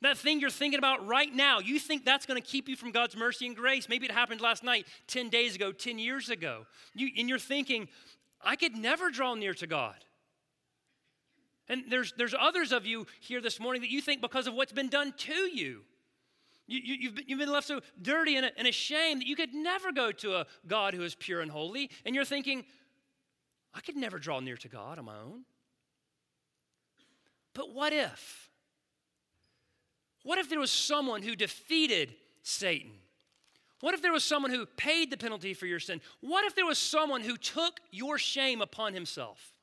That 0.01 0.17
thing 0.17 0.39
you're 0.39 0.49
thinking 0.49 0.77
about 0.77 1.07
right 1.07 1.33
now, 1.33 1.59
you 1.59 1.79
think 1.79 2.05
that's 2.05 2.25
going 2.25 2.39
to 2.39 2.47
keep 2.47 2.67
you 2.67 2.75
from 2.75 2.91
God's 2.91 3.15
mercy 3.15 3.47
and 3.47 3.55
grace. 3.55 3.89
Maybe 3.89 4.05
it 4.05 4.11
happened 4.11 4.41
last 4.41 4.63
night, 4.63 4.85
10 5.07 5.29
days 5.29 5.55
ago, 5.55 5.71
10 5.71 5.97
years 5.97 6.29
ago. 6.29 6.65
You, 6.93 7.09
and 7.17 7.27
you're 7.27 7.39
thinking, 7.39 7.87
I 8.41 8.55
could 8.55 8.75
never 8.75 9.09
draw 9.09 9.33
near 9.33 9.55
to 9.55 9.67
God. 9.67 9.95
And 11.69 11.83
there's, 11.89 12.13
there's 12.17 12.33
others 12.39 12.71
of 12.71 12.85
you 12.85 13.05
here 13.19 13.41
this 13.41 13.59
morning 13.59 13.81
that 13.81 13.89
you 13.89 14.01
think 14.01 14.21
because 14.21 14.47
of 14.47 14.53
what's 14.53 14.71
been 14.71 14.89
done 14.89 15.13
to 15.17 15.33
you, 15.33 15.81
you, 16.67 16.79
you, 16.83 16.95
you've, 16.99 17.15
been, 17.15 17.23
you've 17.27 17.39
been 17.39 17.51
left 17.51 17.67
so 17.67 17.79
dirty 18.01 18.35
and, 18.35 18.51
and 18.57 18.67
ashamed 18.67 19.21
that 19.21 19.27
you 19.27 19.35
could 19.35 19.53
never 19.53 19.91
go 19.91 20.11
to 20.11 20.35
a 20.35 20.45
God 20.67 20.93
who 20.93 21.03
is 21.03 21.15
pure 21.15 21.41
and 21.41 21.49
holy. 21.49 21.89
And 22.05 22.13
you're 22.13 22.25
thinking, 22.25 22.65
I 23.73 23.79
could 23.79 23.95
never 23.95 24.19
draw 24.19 24.39
near 24.39 24.57
to 24.57 24.67
God 24.67 24.99
on 24.99 25.05
my 25.05 25.15
own. 25.15 25.43
But 27.53 27.73
what 27.73 27.93
if? 27.93 28.49
What 30.23 30.39
if 30.39 30.49
there 30.49 30.59
was 30.59 30.71
someone 30.71 31.21
who 31.21 31.35
defeated 31.35 32.13
Satan? 32.43 32.91
What 33.79 33.93
if 33.93 34.01
there 34.01 34.11
was 34.11 34.23
someone 34.23 34.51
who 34.51 34.65
paid 34.65 35.09
the 35.09 35.17
penalty 35.17 35.53
for 35.53 35.67
your 35.67 35.79
sin? 35.79 36.01
What 36.19 36.43
if 36.45 36.55
there 36.55 36.65
was 36.65 36.77
someone 36.77 37.21
who 37.21 37.37
took 37.37 37.79
your 37.91 38.17
shame 38.17 38.61
upon 38.61 38.93
himself? 38.93 39.53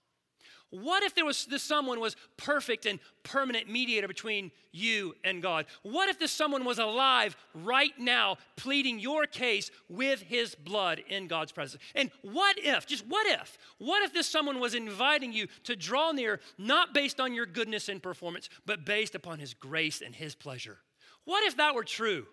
What 0.75 1.05
if 1.05 1.15
there 1.15 1.25
was 1.25 1.47
this 1.47 1.63
someone 1.63 2.01
was 2.01 2.17
perfect 2.37 2.85
and 2.85 2.99
permanent 3.23 3.71
mediator 3.71 4.09
between 4.09 4.51
you 4.73 5.15
and 5.23 5.41
God? 5.41 5.67
What 5.85 6.09
if 6.09 6.19
this 6.19 6.33
someone 6.33 6.65
was 6.65 6.81
alive 6.81 7.37
right 7.55 7.93
now 7.97 8.39
pleading 8.57 8.99
your 8.99 9.27
case 9.27 9.71
with 9.89 10.23
his 10.23 10.57
blood 10.57 11.01
in 11.09 11.29
God's 11.29 11.53
presence? 11.53 11.81
And 11.95 12.11
what 12.23 12.57
if, 12.59 12.89
just 12.89 13.07
what 13.07 13.25
if, 13.25 13.57
what 13.79 14.03
if 14.03 14.13
this 14.13 14.27
someone 14.27 14.59
was 14.59 14.75
inviting 14.75 15.33
you 15.33 15.47
to 15.63 15.77
draw 15.77 16.11
near 16.11 16.41
not 16.59 16.93
based 16.93 17.21
on 17.21 17.35
your 17.35 17.47
goodness 17.47 17.89
and 17.89 18.03
performance, 18.03 18.49
but 18.67 18.85
based 18.85 19.15
upon 19.15 19.39
his 19.39 19.55
grace 19.55 20.03
and 20.05 20.13
his 20.13 20.35
pleasure? 20.35 20.79
What 21.25 21.45
if 21.45 21.57
that 21.57 21.77
were 21.77 21.85
true? 21.85 22.27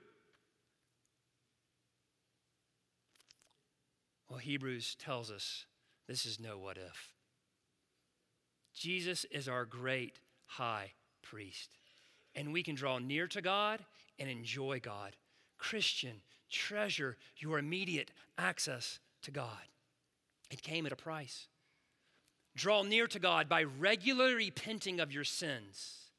Well, 4.27 4.39
Hebrews 4.39 4.95
tells 4.95 5.29
us 5.29 5.67
this 6.07 6.25
is 6.25 6.39
no 6.39 6.57
what 6.57 6.77
if. 6.77 7.13
Jesus 8.74 9.26
is 9.26 9.47
our 9.47 9.65
great 9.65 10.19
high 10.45 10.91
priest. 11.22 11.69
And 12.36 12.53
we 12.53 12.63
can 12.63 12.76
draw 12.76 12.97
near 12.99 13.28
to 13.28 13.41
God 13.41 13.80
and 14.17 14.30
enjoy 14.30 14.80
God. 14.80 15.15
Christian, 15.57 16.22
treasure 16.49 17.17
your 17.38 17.59
immediate 17.59 18.11
access 18.38 18.99
to 19.24 19.32
God. 19.32 19.67
It 20.49 20.61
came 20.61 20.86
at 20.86 20.91
a 20.91 20.97
price. 20.97 21.47
Draw 22.55 22.84
near 22.84 23.07
to 23.07 23.19
God 23.19 23.47
by 23.47 23.63
regularly 23.63 24.36
repenting 24.36 24.99
of 24.99 25.11
your 25.11 25.24
sins 25.24 26.11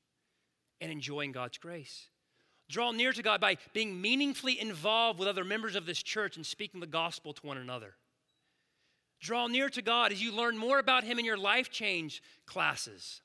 and 0.80 0.90
enjoying 0.90 1.32
God's 1.32 1.58
grace. 1.58 2.08
Draw 2.68 2.92
near 2.92 3.12
to 3.12 3.22
God 3.22 3.40
by 3.40 3.58
being 3.74 4.00
meaningfully 4.00 4.58
involved 4.58 5.18
with 5.18 5.28
other 5.28 5.44
members 5.44 5.76
of 5.76 5.84
this 5.84 6.02
church 6.02 6.36
and 6.36 6.46
speaking 6.46 6.80
the 6.80 6.86
gospel 6.86 7.34
to 7.34 7.46
one 7.46 7.58
another. 7.58 7.94
Draw 9.22 9.46
near 9.46 9.70
to 9.70 9.82
God 9.82 10.10
as 10.10 10.20
you 10.20 10.32
learn 10.32 10.58
more 10.58 10.80
about 10.80 11.04
Him 11.04 11.18
in 11.18 11.24
your 11.24 11.38
life 11.38 11.70
change 11.70 12.22
classes. 12.44 13.22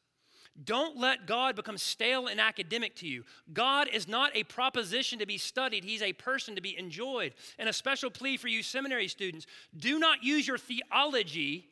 Don't 0.63 0.97
let 0.97 1.25
God 1.25 1.55
become 1.55 1.77
stale 1.77 2.27
and 2.27 2.39
academic 2.39 2.95
to 2.97 3.07
you. 3.07 3.23
God 3.51 3.89
is 3.91 4.07
not 4.07 4.35
a 4.35 4.43
proposition 4.43 5.19
to 5.19 5.25
be 5.25 5.39
studied, 5.39 5.83
He's 5.83 6.03
a 6.03 6.13
person 6.13 6.55
to 6.55 6.61
be 6.61 6.77
enjoyed. 6.77 7.33
And 7.57 7.67
a 7.67 7.73
special 7.73 8.11
plea 8.11 8.37
for 8.37 8.47
you, 8.47 8.61
seminary 8.61 9.07
students 9.07 9.47
do 9.75 9.97
not 9.97 10.23
use 10.23 10.47
your 10.47 10.59
theology 10.59 11.67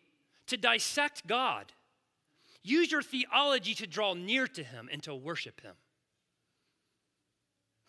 to 0.47 0.57
dissect 0.57 1.27
God, 1.27 1.71
use 2.63 2.91
your 2.91 3.03
theology 3.03 3.75
to 3.75 3.87
draw 3.87 4.15
near 4.15 4.47
to 4.47 4.63
Him 4.63 4.89
and 4.91 5.03
to 5.03 5.13
worship 5.13 5.61
Him. 5.61 5.75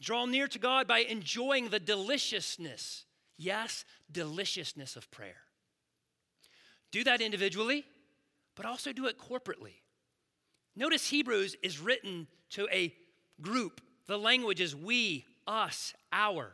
Draw 0.03 0.27
near 0.27 0.49
to 0.49 0.59
God 0.59 0.87
by 0.87 0.99
enjoying 0.99 1.71
the 1.71 1.81
deliciousness, 1.81 3.07
yes, 3.39 3.87
deliciousness 4.13 4.97
of 4.97 5.11
prayer. 5.11 5.46
Do 6.97 7.05
that 7.05 7.21
individually, 7.21 7.85
but 8.55 8.65
also 8.65 8.91
do 8.91 9.05
it 9.05 9.19
corporately. 9.19 9.83
Notice 10.75 11.11
Hebrews 11.11 11.55
is 11.63 11.79
written 11.79 12.27
to 12.53 12.67
a 12.73 12.95
group. 13.43 13.83
The 14.07 14.17
language 14.17 14.63
is 14.63 14.75
we, 14.75 15.27
us, 15.47 15.93
our. 16.11 16.53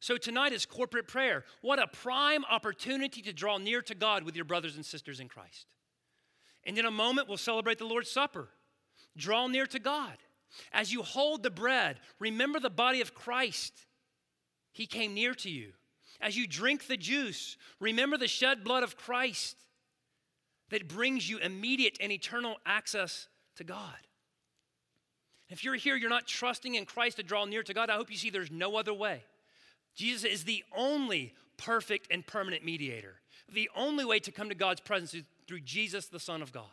So 0.00 0.16
tonight 0.16 0.54
is 0.54 0.64
corporate 0.64 1.06
prayer. 1.06 1.44
What 1.60 1.78
a 1.78 1.86
prime 1.86 2.46
opportunity 2.50 3.20
to 3.20 3.32
draw 3.34 3.58
near 3.58 3.82
to 3.82 3.94
God 3.94 4.22
with 4.22 4.36
your 4.36 4.46
brothers 4.46 4.74
and 4.74 4.86
sisters 4.86 5.20
in 5.20 5.28
Christ. 5.28 5.66
And 6.64 6.78
in 6.78 6.86
a 6.86 6.90
moment, 6.90 7.28
we'll 7.28 7.36
celebrate 7.36 7.76
the 7.76 7.84
Lord's 7.84 8.10
Supper. 8.10 8.48
Draw 9.18 9.48
near 9.48 9.66
to 9.66 9.78
God. 9.78 10.16
As 10.72 10.94
you 10.94 11.02
hold 11.02 11.42
the 11.42 11.50
bread, 11.50 12.00
remember 12.18 12.58
the 12.58 12.70
body 12.70 13.02
of 13.02 13.12
Christ. 13.12 13.74
He 14.72 14.86
came 14.86 15.12
near 15.12 15.34
to 15.34 15.50
you. 15.50 15.74
As 16.20 16.36
you 16.36 16.46
drink 16.46 16.86
the 16.86 16.96
juice, 16.96 17.56
remember 17.80 18.16
the 18.16 18.28
shed 18.28 18.64
blood 18.64 18.82
of 18.82 18.96
Christ 18.96 19.56
that 20.70 20.88
brings 20.88 21.28
you 21.28 21.38
immediate 21.38 21.96
and 22.00 22.12
eternal 22.12 22.56
access 22.66 23.28
to 23.56 23.64
God. 23.64 23.96
If 25.48 25.64
you're 25.64 25.76
here, 25.76 25.96
you're 25.96 26.10
not 26.10 26.26
trusting 26.26 26.74
in 26.74 26.84
Christ 26.84 27.16
to 27.16 27.22
draw 27.22 27.44
near 27.44 27.62
to 27.62 27.72
God, 27.72 27.88
I 27.88 27.94
hope 27.94 28.10
you 28.10 28.16
see 28.16 28.30
there's 28.30 28.50
no 28.50 28.76
other 28.76 28.92
way. 28.92 29.22
Jesus 29.94 30.24
is 30.24 30.44
the 30.44 30.62
only 30.76 31.34
perfect 31.56 32.08
and 32.10 32.26
permanent 32.26 32.64
mediator. 32.64 33.16
The 33.52 33.70
only 33.74 34.04
way 34.04 34.20
to 34.20 34.30
come 34.30 34.50
to 34.50 34.54
God's 34.54 34.80
presence 34.80 35.14
is 35.14 35.24
through 35.46 35.60
Jesus, 35.60 36.06
the 36.06 36.20
Son 36.20 36.42
of 36.42 36.52
God. 36.52 36.64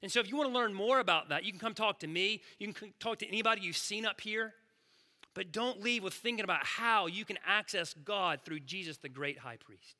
And 0.00 0.12
so, 0.12 0.20
if 0.20 0.30
you 0.30 0.36
want 0.36 0.48
to 0.48 0.54
learn 0.54 0.72
more 0.72 1.00
about 1.00 1.30
that, 1.30 1.44
you 1.44 1.50
can 1.50 1.58
come 1.58 1.74
talk 1.74 1.98
to 2.00 2.06
me. 2.06 2.40
You 2.58 2.72
can 2.72 2.92
talk 3.00 3.18
to 3.18 3.26
anybody 3.26 3.62
you've 3.62 3.76
seen 3.76 4.06
up 4.06 4.20
here. 4.20 4.54
But 5.38 5.52
don't 5.52 5.84
leave 5.84 6.02
with 6.02 6.14
thinking 6.14 6.42
about 6.42 6.66
how 6.66 7.06
you 7.06 7.24
can 7.24 7.38
access 7.46 7.94
God 7.94 8.40
through 8.44 8.58
Jesus, 8.58 8.96
the 8.96 9.08
great 9.08 9.38
high 9.38 9.56
priest. 9.56 9.94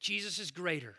Jesus 0.00 0.38
is 0.38 0.50
greater. 0.50 0.94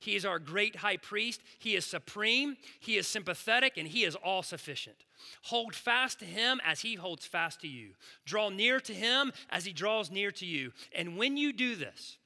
He 0.00 0.16
is 0.16 0.24
our 0.24 0.40
great 0.40 0.74
high 0.74 0.96
priest. 0.96 1.40
He 1.60 1.76
is 1.76 1.84
supreme. 1.84 2.56
He 2.80 2.96
is 2.96 3.06
sympathetic, 3.06 3.76
and 3.76 3.86
He 3.86 4.02
is 4.02 4.16
all 4.16 4.42
sufficient. 4.42 4.96
Hold 5.42 5.76
fast 5.76 6.18
to 6.18 6.24
Him 6.24 6.60
as 6.66 6.80
He 6.80 6.96
holds 6.96 7.24
fast 7.24 7.60
to 7.60 7.68
you. 7.68 7.90
Draw 8.26 8.48
near 8.48 8.80
to 8.80 8.92
Him 8.92 9.32
as 9.50 9.64
He 9.64 9.72
draws 9.72 10.10
near 10.10 10.32
to 10.32 10.44
you. 10.44 10.72
And 10.92 11.16
when 11.16 11.36
you 11.36 11.52
do 11.52 11.76
this, 11.76 12.18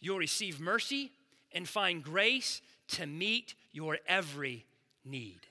you'll 0.00 0.18
receive 0.18 0.58
mercy 0.58 1.12
and 1.52 1.68
find 1.68 2.02
grace 2.02 2.60
to 2.88 3.06
meet 3.06 3.54
your 3.70 3.98
every 4.08 4.66
need. 5.04 5.46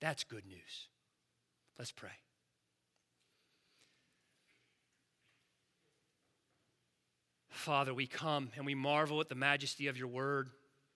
That's 0.00 0.24
good 0.24 0.46
news. 0.46 0.88
Let's 1.78 1.92
pray. 1.92 2.10
Father, 7.60 7.92
we 7.92 8.06
come 8.06 8.48
and 8.56 8.64
we 8.64 8.74
marvel 8.74 9.20
at 9.20 9.28
the 9.28 9.34
majesty 9.34 9.86
of 9.88 9.98
your 9.98 10.08
word, 10.08 10.48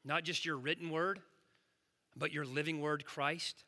not 0.03 0.25
just 0.25 0.47
your 0.47 0.57
written 0.57 0.91
word, 0.91 1.21
but 2.17 2.33
your 2.33 2.47
living 2.47 2.81
word, 2.81 3.05
Christ. 3.05 3.65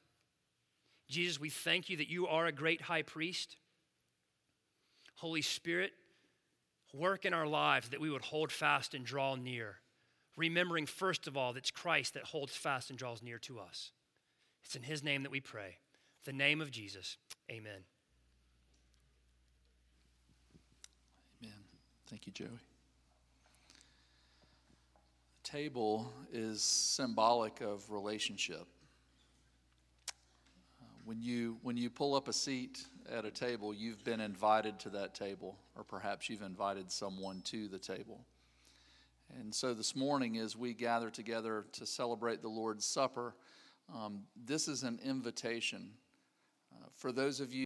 Jesus, 1.06 1.38
we 1.38 1.50
thank 1.50 1.90
you 1.90 1.98
that 1.98 2.08
you 2.08 2.26
are 2.26 2.46
a 2.46 2.52
great 2.52 2.80
high 2.80 3.02
priest. 3.02 3.56
Holy 5.16 5.42
Spirit, 5.42 5.92
work 6.94 7.26
in 7.26 7.34
our 7.34 7.46
lives 7.46 7.90
that 7.90 8.00
we 8.00 8.08
would 8.08 8.22
hold 8.22 8.50
fast 8.50 8.94
and 8.94 9.04
draw 9.04 9.34
near, 9.34 9.76
remembering 10.34 10.86
first 10.86 11.26
of 11.26 11.36
all 11.36 11.52
that 11.52 11.58
it's 11.58 11.70
Christ 11.70 12.14
that 12.14 12.24
holds 12.24 12.56
fast 12.56 12.88
and 12.88 12.98
draws 12.98 13.22
near 13.22 13.38
to 13.40 13.60
us. 13.60 13.92
It's 14.64 14.74
in 14.74 14.82
his 14.82 15.04
name 15.04 15.22
that 15.24 15.32
we 15.32 15.40
pray. 15.40 15.76
The 16.24 16.32
name 16.32 16.62
of 16.62 16.70
Jesus. 16.70 17.18
Amen. 17.50 17.84
Amen. 21.42 21.54
Thank 22.08 22.26
you, 22.26 22.32
Joey 22.32 22.75
table 25.46 26.12
is 26.32 26.60
symbolic 26.60 27.60
of 27.60 27.88
relationship. 27.88 28.66
Uh, 30.80 30.84
when 31.04 31.22
you, 31.22 31.56
when 31.62 31.76
you 31.76 31.88
pull 31.88 32.16
up 32.16 32.26
a 32.26 32.32
seat 32.32 32.84
at 33.08 33.24
a 33.24 33.30
table, 33.30 33.72
you've 33.72 34.02
been 34.02 34.20
invited 34.20 34.80
to 34.80 34.90
that 34.90 35.14
table, 35.14 35.56
or 35.76 35.84
perhaps 35.84 36.28
you've 36.28 36.42
invited 36.42 36.90
someone 36.90 37.42
to 37.42 37.68
the 37.68 37.78
table. 37.78 38.24
And 39.38 39.54
so 39.54 39.72
this 39.72 39.94
morning, 39.94 40.36
as 40.38 40.56
we 40.56 40.74
gather 40.74 41.10
together 41.10 41.64
to 41.74 41.86
celebrate 41.86 42.42
the 42.42 42.48
Lord's 42.48 42.84
Supper, 42.84 43.36
um, 43.94 44.22
this 44.46 44.66
is 44.66 44.82
an 44.82 44.98
invitation 45.04 45.90
uh, 46.74 46.86
for 46.96 47.12
those 47.12 47.38
of 47.38 47.52
you. 47.52 47.64